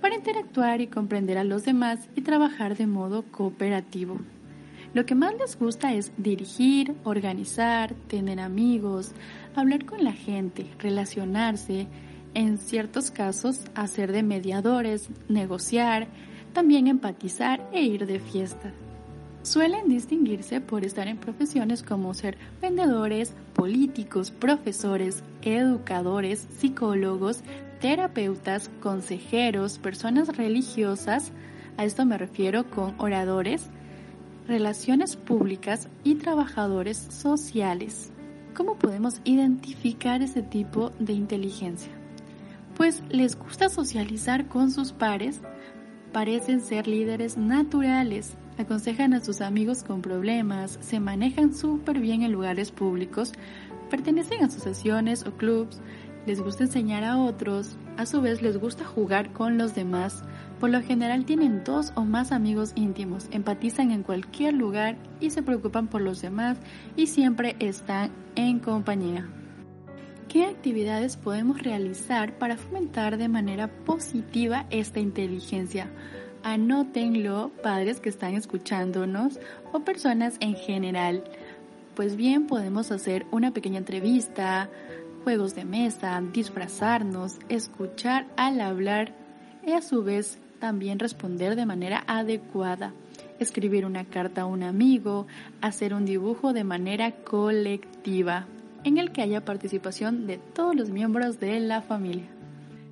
para 0.00 0.14
interactuar 0.14 0.80
y 0.80 0.86
comprender 0.86 1.38
a 1.38 1.44
los 1.44 1.64
demás 1.64 2.08
y 2.14 2.22
trabajar 2.22 2.76
de 2.76 2.86
modo 2.86 3.22
cooperativo. 3.22 4.18
Lo 4.94 5.04
que 5.04 5.14
más 5.14 5.34
les 5.38 5.58
gusta 5.58 5.92
es 5.92 6.12
dirigir, 6.16 6.94
organizar, 7.04 7.94
tener 8.08 8.40
amigos, 8.40 9.12
hablar 9.54 9.84
con 9.84 10.04
la 10.04 10.12
gente, 10.12 10.66
relacionarse, 10.78 11.86
en 12.34 12.58
ciertos 12.58 13.10
casos 13.10 13.64
hacer 13.74 14.12
de 14.12 14.22
mediadores, 14.22 15.08
negociar, 15.28 16.08
también 16.52 16.86
empatizar 16.86 17.68
e 17.72 17.82
ir 17.82 18.06
de 18.06 18.20
fiesta 18.20 18.72
suelen 19.46 19.88
distinguirse 19.88 20.60
por 20.60 20.84
estar 20.84 21.08
en 21.08 21.18
profesiones 21.18 21.82
como 21.82 22.12
ser 22.14 22.36
vendedores, 22.60 23.32
políticos, 23.54 24.30
profesores, 24.30 25.22
educadores, 25.42 26.46
psicólogos, 26.58 27.40
terapeutas, 27.80 28.70
consejeros, 28.80 29.78
personas 29.78 30.36
religiosas, 30.36 31.32
a 31.76 31.84
esto 31.84 32.04
me 32.04 32.18
refiero 32.18 32.68
con 32.68 32.94
oradores, 32.98 33.66
relaciones 34.48 35.16
públicas 35.16 35.88
y 36.02 36.16
trabajadores 36.16 36.96
sociales. 36.96 38.10
¿Cómo 38.54 38.76
podemos 38.76 39.20
identificar 39.24 40.22
ese 40.22 40.42
tipo 40.42 40.90
de 40.98 41.12
inteligencia? 41.12 41.92
Pues 42.76 43.02
les 43.10 43.38
gusta 43.38 43.68
socializar 43.68 44.46
con 44.48 44.70
sus 44.70 44.92
pares, 44.92 45.40
parecen 46.12 46.60
ser 46.60 46.88
líderes 46.88 47.36
naturales, 47.36 48.34
aconsejan 48.58 49.14
a 49.14 49.20
sus 49.20 49.40
amigos 49.40 49.82
con 49.82 50.02
problemas, 50.02 50.78
se 50.80 51.00
manejan 51.00 51.54
súper 51.54 52.00
bien 52.00 52.22
en 52.22 52.32
lugares 52.32 52.70
públicos, 52.70 53.32
pertenecen 53.90 54.42
a 54.42 54.46
asociaciones 54.46 55.26
o 55.26 55.36
clubs, 55.36 55.80
les 56.26 56.40
gusta 56.40 56.64
enseñar 56.64 57.04
a 57.04 57.18
otros, 57.18 57.76
a 57.96 58.04
su 58.04 58.20
vez 58.20 58.42
les 58.42 58.58
gusta 58.58 58.84
jugar 58.84 59.32
con 59.32 59.58
los 59.58 59.74
demás, 59.74 60.24
por 60.58 60.70
lo 60.70 60.82
general 60.82 61.24
tienen 61.24 61.62
dos 61.64 61.92
o 61.94 62.04
más 62.04 62.32
amigos 62.32 62.72
íntimos, 62.74 63.28
empatizan 63.30 63.90
en 63.90 64.02
cualquier 64.02 64.54
lugar 64.54 64.96
y 65.20 65.30
se 65.30 65.42
preocupan 65.42 65.86
por 65.86 66.00
los 66.00 66.22
demás 66.22 66.58
y 66.96 67.06
siempre 67.06 67.56
están 67.60 68.10
en 68.34 68.58
compañía. 68.58 69.28
¿Qué 70.28 70.44
actividades 70.44 71.16
podemos 71.16 71.62
realizar 71.62 72.36
para 72.38 72.56
fomentar 72.56 73.16
de 73.16 73.28
manera 73.28 73.68
positiva 73.68 74.66
esta 74.70 74.98
inteligencia? 74.98 75.88
Anótenlo, 76.46 77.50
padres 77.60 77.98
que 77.98 78.08
están 78.08 78.34
escuchándonos 78.34 79.40
o 79.72 79.80
personas 79.80 80.36
en 80.38 80.54
general. 80.54 81.24
Pues 81.96 82.14
bien, 82.14 82.46
podemos 82.46 82.92
hacer 82.92 83.26
una 83.32 83.50
pequeña 83.50 83.78
entrevista, 83.78 84.70
juegos 85.24 85.56
de 85.56 85.64
mesa, 85.64 86.22
disfrazarnos, 86.32 87.40
escuchar 87.48 88.28
al 88.36 88.60
hablar 88.60 89.12
y 89.66 89.72
a 89.72 89.82
su 89.82 90.04
vez 90.04 90.38
también 90.60 91.00
responder 91.00 91.56
de 91.56 91.66
manera 91.66 92.04
adecuada, 92.06 92.92
escribir 93.40 93.84
una 93.84 94.04
carta 94.04 94.42
a 94.42 94.46
un 94.46 94.62
amigo, 94.62 95.26
hacer 95.60 95.94
un 95.94 96.04
dibujo 96.04 96.52
de 96.52 96.62
manera 96.62 97.10
colectiva, 97.10 98.46
en 98.84 98.98
el 98.98 99.10
que 99.10 99.22
haya 99.22 99.44
participación 99.44 100.28
de 100.28 100.38
todos 100.38 100.76
los 100.76 100.90
miembros 100.90 101.40
de 101.40 101.58
la 101.58 101.82
familia. 101.82 102.35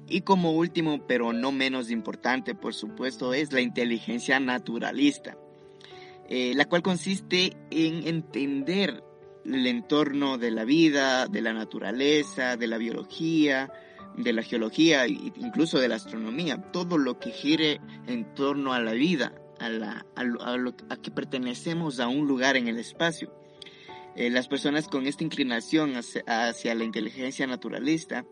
Y 0.08 0.20
como 0.20 0.52
último, 0.52 1.06
pero 1.06 1.32
no 1.32 1.52
menos 1.52 1.90
importante, 1.90 2.54
por 2.54 2.74
supuesto, 2.74 3.32
es 3.32 3.52
la 3.52 3.60
inteligencia 3.60 4.38
naturalista, 4.38 5.36
eh, 6.28 6.52
la 6.54 6.66
cual 6.66 6.82
consiste 6.82 7.56
en 7.70 8.06
entender 8.06 9.02
el 9.44 9.66
entorno 9.66 10.38
de 10.38 10.50
la 10.50 10.64
vida, 10.64 11.26
de 11.26 11.40
la 11.40 11.52
naturaleza, 11.52 12.56
de 12.56 12.66
la 12.66 12.78
biología, 12.78 13.70
de 14.16 14.32
la 14.32 14.42
geología 14.42 15.04
e 15.04 15.10
incluso 15.10 15.78
de 15.78 15.88
la 15.88 15.96
astronomía, 15.96 16.58
todo 16.72 16.98
lo 16.98 17.18
que 17.18 17.30
gire 17.30 17.80
en 18.06 18.34
torno 18.34 18.72
a 18.72 18.80
la 18.80 18.92
vida, 18.92 19.34
a, 19.58 19.68
la, 19.68 20.06
a, 20.16 20.96
que 20.96 21.10
pertenecemos 21.10 22.00
a 22.00 22.08
un 22.08 22.26
lugar 22.26 22.56
en 22.56 22.68
el 22.68 22.78
espacio. 22.78 23.32
Eh, 24.16 24.30
las 24.30 24.46
personas 24.46 24.86
con 24.86 25.06
esta 25.06 25.24
inclinación 25.24 25.94
hacia, 25.96 26.74
la 26.74 26.84
inteligencia 26.84 27.46
naturalista 27.46 28.24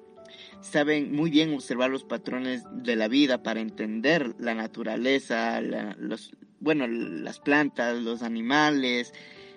saben 0.60 1.14
muy 1.14 1.30
bien 1.30 1.52
observar 1.54 1.90
los 1.90 2.04
patrones 2.04 2.64
de 2.72 2.96
la 2.96 3.08
vida 3.08 3.42
para 3.42 3.60
entender 3.60 4.34
la 4.38 4.54
naturaleza, 4.54 5.60
los, 5.60 6.32
bueno, 6.60 6.86
las 6.86 7.40
plantas, 7.40 8.00
los 8.02 8.22
animales, 8.22 9.12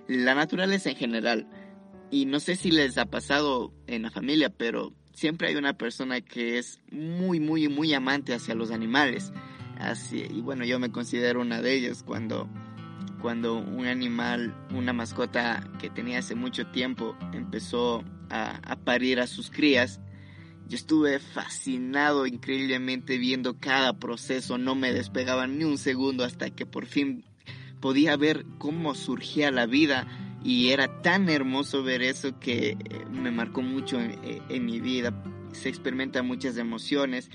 la 0.07 0.35
naturaleza 0.35 0.89
en 0.89 0.95
general. 0.95 1.47
Y 2.11 2.25
no 2.25 2.39
sé 2.39 2.55
si 2.55 2.71
les 2.71 2.97
ha 2.97 3.05
pasado 3.05 3.73
en 3.87 4.03
la 4.03 4.11
familia, 4.11 4.49
pero 4.49 4.93
siempre 5.13 5.47
hay 5.47 5.55
una 5.55 5.73
persona 5.73 6.21
que 6.21 6.57
es 6.57 6.79
muy, 6.91 7.39
muy, 7.39 7.67
muy 7.67 7.93
amante 7.93 8.33
hacia 8.33 8.55
los 8.55 8.71
animales. 8.71 9.31
Así, 9.77 10.25
y 10.29 10.41
bueno, 10.41 10.63
yo 10.65 10.79
me 10.79 10.91
considero 10.91 11.41
una 11.41 11.61
de 11.61 11.73
ellas 11.73 12.03
cuando, 12.03 12.47
cuando 13.21 13.55
un 13.55 13.85
animal, 13.87 14.55
una 14.73 14.93
mascota 14.93 15.69
que 15.79 15.89
tenía 15.89 16.19
hace 16.19 16.35
mucho 16.35 16.67
tiempo, 16.67 17.17
empezó 17.33 18.03
a, 18.29 18.57
a 18.71 18.75
parir 18.77 19.19
a 19.19 19.27
sus 19.27 19.49
crías. 19.49 19.99
Yo 20.67 20.77
estuve 20.77 21.19
fascinado 21.19 22.25
increíblemente 22.25 23.17
viendo 23.17 23.59
cada 23.59 23.99
proceso, 23.99 24.57
no 24.57 24.73
me 24.75 24.91
despegaba 24.91 25.45
ni 25.45 25.63
un 25.63 25.77
segundo 25.77 26.23
hasta 26.23 26.49
que 26.49 26.65
por 26.65 26.87
fin 26.87 27.23
podía 27.79 28.17
ver 28.17 28.45
cómo 28.57 28.95
surgía 28.95 29.51
la 29.51 29.67
vida 29.67 30.07
y 30.43 30.69
era 30.69 31.01
tan 31.01 31.29
hermoso 31.29 31.83
ver 31.83 32.01
eso 32.01 32.39
que 32.39 32.69
eh, 32.69 32.77
me 33.11 33.31
marcó 33.31 33.61
mucho 33.61 33.99
en, 33.99 34.65
mi 34.65 34.79
vida. 34.79 35.23
Se 35.53 35.69
experimentan 35.69 36.27
muchas 36.27 36.57
emociones 36.57 37.29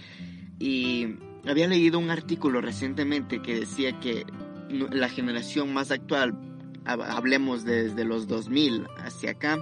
y 0.59 1.17
había 1.47 1.69
leído 1.69 1.99
un 1.99 2.11
artículo 2.11 2.61
recientemente 2.61 3.43
que 3.43 3.61
decía 3.61 3.99
que 4.01 4.25
la 4.71 5.09
generación 5.09 5.73
más 5.73 5.91
actual, 5.91 6.37
hablemos 6.85 7.65
desde 7.65 8.05
los 8.05 8.29
2000 8.29 8.87
hacia 8.99 9.33
acá 9.33 9.59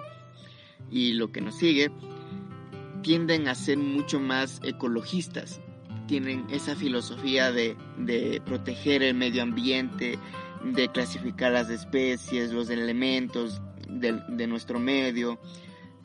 y 0.90 1.12
lo 1.12 1.32
que 1.32 1.40
nos 1.40 1.56
sigue, 1.56 1.90
tienden 3.02 3.48
a 3.48 3.54
ser 3.54 3.78
mucho 3.78 4.20
más 4.20 4.60
ecologistas. 4.62 5.60
Tienen 6.06 6.46
esa 6.50 6.74
filosofía 6.74 7.52
de, 7.52 7.76
de 7.98 8.40
proteger 8.44 9.02
el 9.02 9.14
medio 9.14 9.42
ambiente, 9.42 10.18
de 10.64 10.88
clasificar 10.88 11.52
las 11.52 11.70
especies, 11.70 12.52
los 12.52 12.70
elementos 12.70 13.60
de, 13.88 14.46
nuestro 14.46 14.78
medio. 14.78 15.38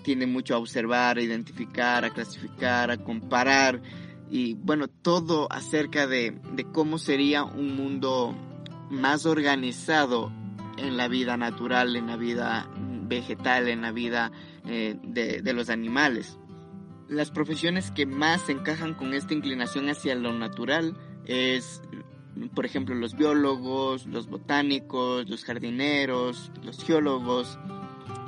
Tiene 0.04 0.28
mucho 0.28 0.56
a 0.56 0.58
observar, 0.58 1.18
a 1.18 1.22
identificar, 1.22 2.06
a 2.06 2.10
clasificar, 2.10 2.92
a 2.92 2.98
comparar 2.98 3.82
y 4.30 4.56
bueno, 4.56 4.88
todo 4.88 5.48
acerca 5.52 6.08
de, 6.08 6.40
cómo 6.72 6.98
sería 6.98 7.44
un 7.44 7.76
mundo 7.76 8.36
más 8.90 9.26
organizado 9.26 10.32
en 10.78 10.98
la 10.98 11.08
vida 11.08 11.38
natural, 11.38 11.96
en 11.96 12.08
la 12.08 12.18
vida 12.18 12.68
vegetal, 13.08 13.70
en 13.70 13.82
la 13.82 13.92
vida 13.92 14.32
eh, 14.66 14.98
de, 15.04 15.42
de, 15.42 15.54
los 15.54 15.70
animales. 15.70 16.38
Las 17.14 17.30
profesiones 17.30 17.92
que 17.92 18.08
más 18.08 18.50
encajan 18.50 18.96
con 18.96 19.14
esta 19.14 19.36
inclinación 19.36 19.88
hacia 19.88 20.16
lo 20.16 20.34
natural 20.34 20.98
es 21.26 21.82
por 22.56 22.66
ejemplo, 22.66 22.96
los 22.96 23.16
biólogos, 23.16 24.08
los 24.08 24.28
botánicos, 24.28 25.30
los 25.30 25.46
jardineros, 25.46 26.52
los 26.64 26.84
geólogos 26.84 27.60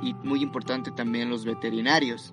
y 0.02 0.14
muy 0.14 0.42
importante 0.42 0.90
también 0.92 1.30
los 1.30 1.44
veterinarios. 1.44 2.30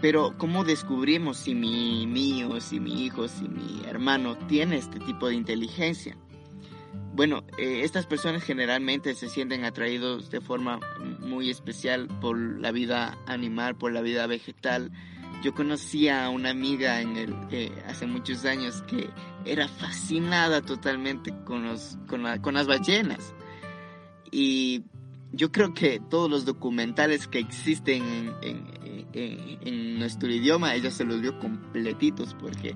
Pero 0.00 0.36
¿cómo 0.36 0.64
descubrimos 0.64 1.36
si 1.38 1.54
mi 1.54 2.06
mío, 2.06 2.60
si 2.60 2.80
mi 2.80 3.04
hijo, 3.04 3.28
si 3.28 3.48
mi 3.48 3.82
hermano 3.86 4.36
tiene 4.36 4.76
este 4.76 4.98
tipo 4.98 5.28
de 5.28 5.34
inteligencia? 5.34 6.16
Bueno, 7.14 7.44
eh, 7.56 7.80
estas 7.82 8.04
personas 8.04 8.42
generalmente 8.42 9.14
se 9.14 9.30
sienten 9.30 9.64
atraídos 9.64 10.30
de 10.30 10.42
forma 10.42 10.80
muy 11.20 11.48
especial 11.48 12.08
por 12.20 12.36
la 12.36 12.72
vida 12.72 13.16
animal, 13.26 13.74
por 13.74 13.92
la 13.92 14.02
vida 14.02 14.26
vegetal, 14.26 14.92
yo 15.46 15.54
conocí 15.54 16.08
a 16.08 16.28
una 16.28 16.50
amiga 16.50 17.00
en 17.00 17.16
el, 17.16 17.72
hace 17.86 18.04
muchos 18.04 18.44
años 18.44 18.82
que 18.88 19.08
era 19.44 19.68
fascinada 19.68 20.60
totalmente 20.60 21.32
con, 21.44 21.62
los, 21.62 21.96
con, 22.08 22.24
las 22.24 22.66
ballenas. 22.66 23.32
Y 24.32 24.82
yo 25.30 25.52
creo 25.52 25.72
que 25.72 26.00
todos 26.10 26.28
los 26.28 26.46
documentales 26.46 27.28
que 27.28 27.38
existen 27.38 28.32
en, 28.42 29.06
en 29.12 29.98
nuestro 30.00 30.32
idioma, 30.32 30.74
ella 30.74 30.90
se 30.90 31.04
los 31.04 31.22
dio 31.22 31.38
completitos 31.38 32.34
porque 32.40 32.74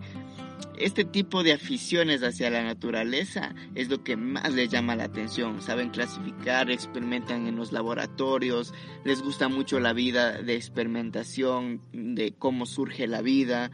este 0.80 1.04
tipo 1.04 1.42
de 1.42 1.52
aficiones 1.52 2.22
hacia 2.22 2.50
la 2.50 2.62
naturaleza 2.62 3.54
es 3.74 3.88
lo 3.88 4.02
que 4.02 4.16
más 4.16 4.52
les 4.52 4.70
llama 4.70 4.96
la 4.96 5.04
atención. 5.04 5.60
Saben 5.60 5.90
clasificar, 5.90 6.70
experimentan 6.70 7.46
en 7.46 7.56
los 7.56 7.72
laboratorios, 7.72 8.72
les 9.04 9.22
gusta 9.22 9.48
mucho 9.48 9.78
la 9.80 9.92
vida 9.92 10.42
de 10.42 10.56
experimentación, 10.56 11.82
de 11.92 12.32
cómo 12.32 12.66
surge 12.66 13.06
la 13.06 13.22
vida. 13.22 13.70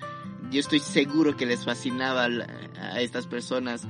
Yo 0.50 0.60
estoy 0.60 0.80
seguro 0.80 1.36
que 1.36 1.46
les 1.46 1.64
fascinaba 1.64 2.24
a 2.24 3.00
estas 3.00 3.26
personas 3.26 3.86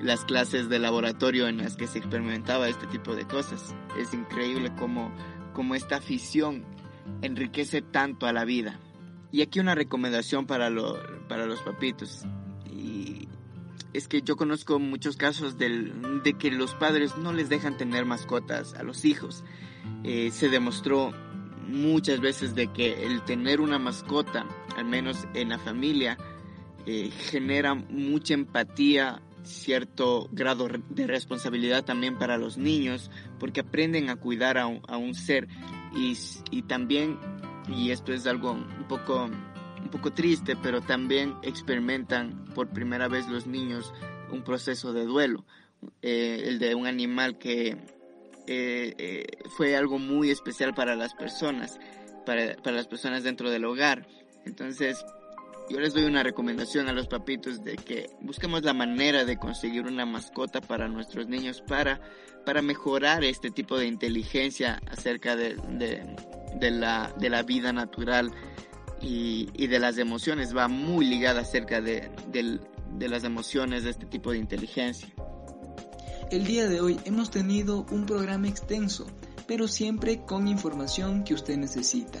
las 0.00 0.24
clases 0.24 0.68
de 0.68 0.78
laboratorio 0.78 1.48
en 1.48 1.58
las 1.58 1.76
que 1.76 1.86
se 1.86 1.98
experimentaba 1.98 2.68
este 2.68 2.86
tipo 2.86 3.14
de 3.14 3.26
cosas. 3.26 3.74
Es 3.98 4.14
increíble 4.14 4.72
cómo, 4.78 5.12
cómo 5.52 5.74
esta 5.74 5.96
afición 5.96 6.64
enriquece 7.22 7.82
tanto 7.82 8.26
a 8.26 8.32
la 8.32 8.44
vida. 8.44 8.78
Y 9.32 9.42
aquí 9.42 9.60
una 9.60 9.74
recomendación 9.74 10.46
para, 10.46 10.70
para 11.28 11.46
los 11.46 11.60
papitos 11.60 12.26
es 13.92 14.08
que 14.08 14.22
yo 14.22 14.36
conozco 14.36 14.78
muchos 14.78 15.16
casos 15.16 15.58
de 15.58 16.36
que 16.38 16.50
los 16.50 16.74
padres 16.74 17.16
no 17.16 17.32
les 17.32 17.48
dejan 17.48 17.76
tener 17.76 18.04
mascotas 18.04 18.74
a 18.74 18.82
los 18.82 19.04
hijos. 19.04 19.44
Eh, 20.04 20.30
se 20.30 20.48
demostró 20.48 21.12
muchas 21.66 22.20
veces 22.20 22.54
de 22.54 22.68
que 22.68 23.06
el 23.06 23.22
tener 23.22 23.60
una 23.60 23.78
mascota, 23.78 24.46
al 24.76 24.84
menos 24.84 25.26
en 25.34 25.48
la 25.50 25.58
familia, 25.58 26.18
eh, 26.86 27.10
genera 27.10 27.74
mucha 27.74 28.34
empatía, 28.34 29.22
cierto 29.42 30.28
grado 30.32 30.68
de 30.90 31.06
responsabilidad 31.06 31.84
también 31.84 32.18
para 32.18 32.38
los 32.38 32.58
niños, 32.58 33.10
porque 33.38 33.60
aprenden 33.60 34.08
a 34.08 34.16
cuidar 34.16 34.58
a 34.58 34.66
un, 34.66 35.14
ser 35.14 35.48
y, 35.94 36.16
y 36.50 36.62
también, 36.62 37.18
y 37.68 37.90
esto 37.90 38.12
es 38.12 38.26
algo 38.26 38.52
un 38.52 38.86
poco 38.88 39.30
un 39.82 39.88
poco 39.90 40.12
triste, 40.12 40.56
pero 40.56 40.80
también 40.80 41.34
experimentan 41.42 42.44
por 42.54 42.68
primera 42.68 43.08
vez 43.08 43.28
los 43.28 43.46
niños 43.46 43.92
un 44.30 44.42
proceso 44.42 44.92
de 44.92 45.04
duelo, 45.04 45.44
eh, 46.02 46.44
el 46.46 46.58
de 46.58 46.74
un 46.74 46.86
animal 46.86 47.38
que 47.38 47.76
eh, 48.46 48.94
eh, 48.98 49.26
fue 49.56 49.76
algo 49.76 49.98
muy 49.98 50.30
especial 50.30 50.74
para 50.74 50.96
las 50.96 51.14
personas, 51.14 51.78
para, 52.26 52.56
para 52.56 52.76
las 52.76 52.86
personas 52.86 53.22
dentro 53.22 53.50
del 53.50 53.64
hogar. 53.64 54.06
Entonces, 54.44 55.04
yo 55.70 55.78
les 55.78 55.94
doy 55.94 56.04
una 56.04 56.24
recomendación 56.24 56.88
a 56.88 56.92
los 56.92 57.06
papitos 57.06 57.62
de 57.62 57.76
que 57.76 58.10
busquemos 58.20 58.64
la 58.64 58.74
manera 58.74 59.24
de 59.24 59.36
conseguir 59.36 59.86
una 59.86 60.04
mascota 60.04 60.60
para 60.60 60.88
nuestros 60.88 61.28
niños 61.28 61.62
para, 61.62 62.00
para 62.44 62.60
mejorar 62.60 63.22
este 63.22 63.52
tipo 63.52 63.78
de 63.78 63.86
inteligencia 63.86 64.80
acerca 64.88 65.36
de, 65.36 65.54
de, 66.58 66.70
la, 66.72 67.14
de 67.18 67.30
la 67.30 67.44
vida 67.44 67.72
natural 67.72 68.32
y, 69.00 69.66
de 69.66 69.78
las 69.78 69.98
emociones, 69.98 70.56
va 70.56 70.68
muy 70.68 71.06
ligada 71.06 71.40
acerca 71.42 71.80
de, 71.80 72.10
de 72.30 73.08
las 73.08 73.24
emociones 73.24 73.84
de 73.84 73.90
este 73.90 74.06
tipo 74.06 74.32
de 74.32 74.38
inteligencia. 74.38 75.08
El 76.30 76.46
día 76.46 76.68
de 76.68 76.80
hoy 76.80 76.98
hemos 77.04 77.30
tenido 77.30 77.86
un 77.90 78.06
programa 78.06 78.48
extenso, 78.48 79.06
pero 79.48 79.66
siempre 79.66 80.24
con 80.24 80.46
información 80.46 81.24
que 81.24 81.34
usted 81.34 81.56
necesita. 81.56 82.20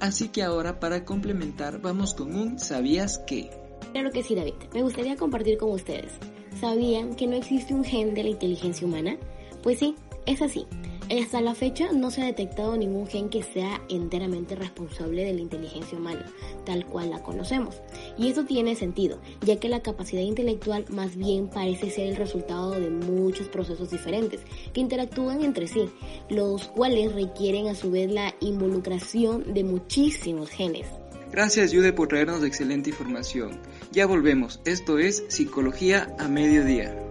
Así 0.00 0.28
que 0.28 0.42
ahora 0.42 0.80
para 0.80 1.04
complementar 1.04 1.80
vamos 1.80 2.14
con 2.14 2.34
un 2.34 2.58
¿sabías 2.58 3.18
qué? 3.26 3.50
Claro 3.92 4.10
que 4.10 4.24
sí, 4.24 4.34
David. 4.34 4.54
Me 4.72 4.82
gustaría 4.82 5.16
compartir 5.16 5.56
con 5.56 5.70
ustedes. 5.70 6.12
¿Sabían 6.60 7.14
que 7.14 7.26
no 7.26 7.36
existe 7.36 7.74
un 7.74 7.84
gen 7.84 8.14
de 8.14 8.24
la 8.24 8.30
inteligencia 8.30 8.86
humana? 8.86 9.16
Pues 9.62 9.78
sí, 9.78 9.94
es 10.26 10.42
así. 10.42 10.66
Hasta 11.10 11.40
la 11.42 11.54
fecha 11.54 11.92
no 11.92 12.10
se 12.10 12.22
ha 12.22 12.26
detectado 12.26 12.76
ningún 12.76 13.06
gen 13.06 13.28
que 13.28 13.42
sea 13.42 13.82
enteramente 13.88 14.56
responsable 14.56 15.24
de 15.24 15.34
la 15.34 15.40
inteligencia 15.40 15.98
humana, 15.98 16.24
tal 16.64 16.86
cual 16.86 17.10
la 17.10 17.22
conocemos. 17.22 17.82
Y 18.16 18.28
esto 18.28 18.46
tiene 18.46 18.74
sentido, 18.74 19.20
ya 19.42 19.60
que 19.60 19.68
la 19.68 19.82
capacidad 19.82 20.22
intelectual 20.22 20.86
más 20.88 21.16
bien 21.16 21.48
parece 21.48 21.90
ser 21.90 22.08
el 22.08 22.16
resultado 22.16 22.72
de 22.72 22.88
muchos 22.88 23.48
procesos 23.48 23.90
diferentes 23.90 24.40
que 24.72 24.80
interactúan 24.80 25.42
entre 25.42 25.68
sí, 25.68 25.90
los 26.30 26.68
cuales 26.68 27.12
requieren 27.12 27.68
a 27.68 27.74
su 27.74 27.90
vez 27.90 28.10
la 28.10 28.34
involucración 28.40 29.52
de 29.52 29.62
muchísimos 29.62 30.50
genes. 30.50 30.86
Gracias 31.30 31.72
Yude 31.72 31.92
por 31.92 32.08
traernos 32.08 32.44
excelente 32.44 32.90
información. 32.90 33.60
Ya 33.92 34.06
volvemos, 34.06 34.60
esto 34.64 34.98
es 34.98 35.24
Psicología 35.28 36.14
a 36.18 36.28
Mediodía. 36.28 37.03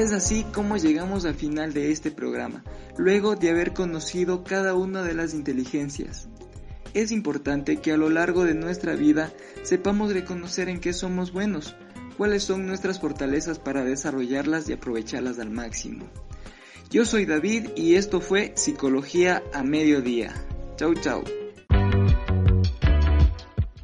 Es 0.00 0.12
así 0.12 0.44
como 0.44 0.76
llegamos 0.76 1.24
al 1.24 1.34
final 1.34 1.72
de 1.72 1.90
este 1.90 2.10
programa, 2.10 2.62
luego 2.96 3.34
de 3.34 3.50
haber 3.50 3.72
conocido 3.72 4.44
cada 4.44 4.74
una 4.74 5.02
de 5.02 5.14
las 5.14 5.34
inteligencias. 5.34 6.28
Es 6.94 7.10
importante 7.10 7.78
que 7.78 7.92
a 7.92 7.96
lo 7.96 8.08
largo 8.08 8.44
de 8.44 8.54
nuestra 8.54 8.94
vida 8.94 9.32
sepamos 9.62 10.12
reconocer 10.12 10.68
en 10.68 10.80
qué 10.80 10.92
somos 10.92 11.32
buenos, 11.32 11.74
cuáles 12.16 12.44
son 12.44 12.66
nuestras 12.66 13.00
fortalezas 13.00 13.58
para 13.58 13.84
desarrollarlas 13.84 14.68
y 14.68 14.72
aprovecharlas 14.72 15.38
al 15.38 15.50
máximo. 15.50 16.06
Yo 16.90 17.04
soy 17.04 17.26
David 17.26 17.70
y 17.76 17.96
esto 17.96 18.20
fue 18.20 18.52
Psicología 18.56 19.42
a 19.52 19.62
Mediodía. 19.62 20.32
Chau 20.76 20.94
chau. 20.94 21.22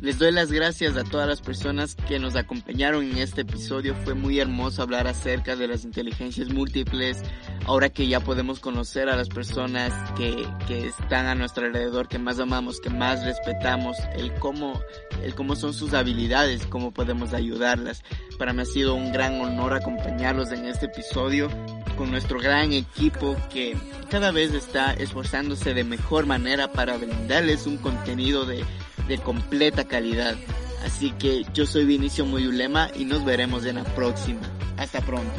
Les 0.05 0.19
doy 0.19 0.33
las 0.33 0.53
gracias 0.53 0.99
a 0.99 1.03
todas 1.03 1.27
las 1.27 1.41
personas 1.41 1.95
que 1.95 2.19
nos 2.19 2.37
acompañaron 2.37 3.05
en 3.05 3.17
este 3.17 3.41
episodio. 3.41 3.95
Fue 4.05 4.13
muy 4.13 4.39
hermoso 4.39 4.83
hablar 4.83 5.07
acerca 5.07 5.57
de 5.57 5.67
las 5.67 5.83
inteligencias 5.87 6.51
múltiples. 6.51 7.23
Ahora 7.65 7.89
que 7.89 8.07
ya 8.07 8.21
podemos 8.21 8.61
conocer 8.61 9.09
a 9.09 9.17
las 9.17 9.31
personas 9.31 9.95
que, 10.11 10.47
que 10.69 10.89
están 10.89 11.25
a 11.25 11.35
nuestro 11.35 11.65
alrededor, 11.65 12.07
que 12.07 12.19
más 12.19 12.39
amamos, 12.39 12.81
que 12.81 12.91
más 12.91 13.25
respetamos, 13.25 13.97
el 14.15 14.35
cómo, 14.35 14.79
el 15.23 15.35
cómo 15.35 15.57
son 15.57 15.73
sus 15.73 15.95
habilidades, 15.95 16.67
cómo 16.67 16.93
podemos 16.93 17.33
ayudarlas. 17.33 18.03
Para 18.39 18.53
mí 18.53 18.61
ha 18.61 18.67
sido 18.67 18.95
un 18.95 19.11
gran 19.11 19.41
honor 19.41 19.73
acompañarlos 19.73 20.53
en 20.53 20.67
este 20.67 20.85
episodio 20.85 21.49
con 21.97 22.11
nuestro 22.11 22.39
gran 22.41 22.75
equipo 22.75 23.37
que 23.51 23.75
cada 24.11 24.33
vez 24.33 24.53
está 24.53 24.93
esforzándose 24.93 25.73
de 25.73 25.85
mejor 25.85 26.27
manera 26.27 26.71
para 26.71 26.99
brindarles 26.99 27.67
un 27.67 27.79
contenido 27.79 28.45
de 28.45 28.65
de 29.09 29.19
completa 29.19 29.85
calidad. 29.85 30.37
Así 30.85 31.13
que 31.13 31.45
yo 31.55 31.67
soy 31.67 31.85
Vinicio 31.85 32.27
Muyulema 32.27 32.91
y 32.95 33.05
nos 33.05 33.25
veremos 33.25 33.65
en 33.65 33.77
la 33.77 33.85
próxima. 33.85 34.41
Hasta 34.77 35.01
pronto. 35.01 35.33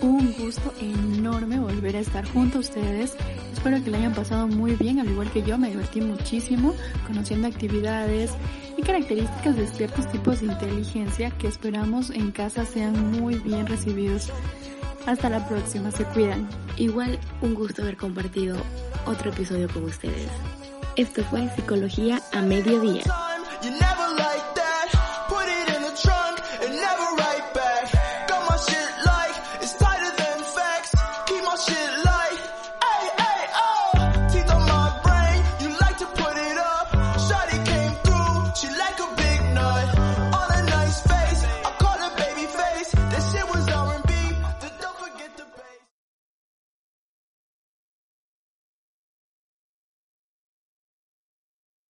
Un 0.00 0.32
gusto 0.32 0.74
enorme 0.80 1.60
volver 1.60 1.96
a 1.96 2.00
estar 2.00 2.26
junto 2.26 2.58
a 2.58 2.60
ustedes. 2.60 3.14
Espero 3.52 3.82
que 3.82 3.90
lo 3.90 3.96
hayan 3.96 4.14
pasado 4.14 4.48
muy 4.48 4.74
bien, 4.74 4.98
al 4.98 5.08
igual 5.08 5.30
que 5.30 5.42
yo. 5.42 5.56
Me 5.56 5.70
divertí 5.70 6.00
muchísimo 6.00 6.74
conociendo 7.06 7.46
actividades 7.46 8.32
y 8.76 8.82
características 8.82 9.56
de 9.56 9.66
ciertos 9.68 10.10
tipos 10.10 10.40
de 10.40 10.46
inteligencia 10.46 11.30
que 11.30 11.46
esperamos 11.46 12.10
en 12.10 12.32
casa 12.32 12.66
sean 12.66 13.12
muy 13.12 13.36
bien 13.36 13.66
recibidos. 13.66 14.30
Hasta 15.06 15.30
la 15.30 15.46
próxima, 15.48 15.90
se 15.90 16.04
cuidan. 16.04 16.48
Igual 16.76 17.18
un 17.40 17.54
gusto 17.54 17.82
haber 17.82 17.96
compartido 17.96 18.56
otro 19.06 19.30
episodio 19.30 19.68
con 19.72 19.84
ustedes. 19.84 20.28
Esto 20.96 21.24
fue 21.24 21.48
Psicología 21.56 22.20
a 22.32 22.42
Mediodía. 22.42 23.02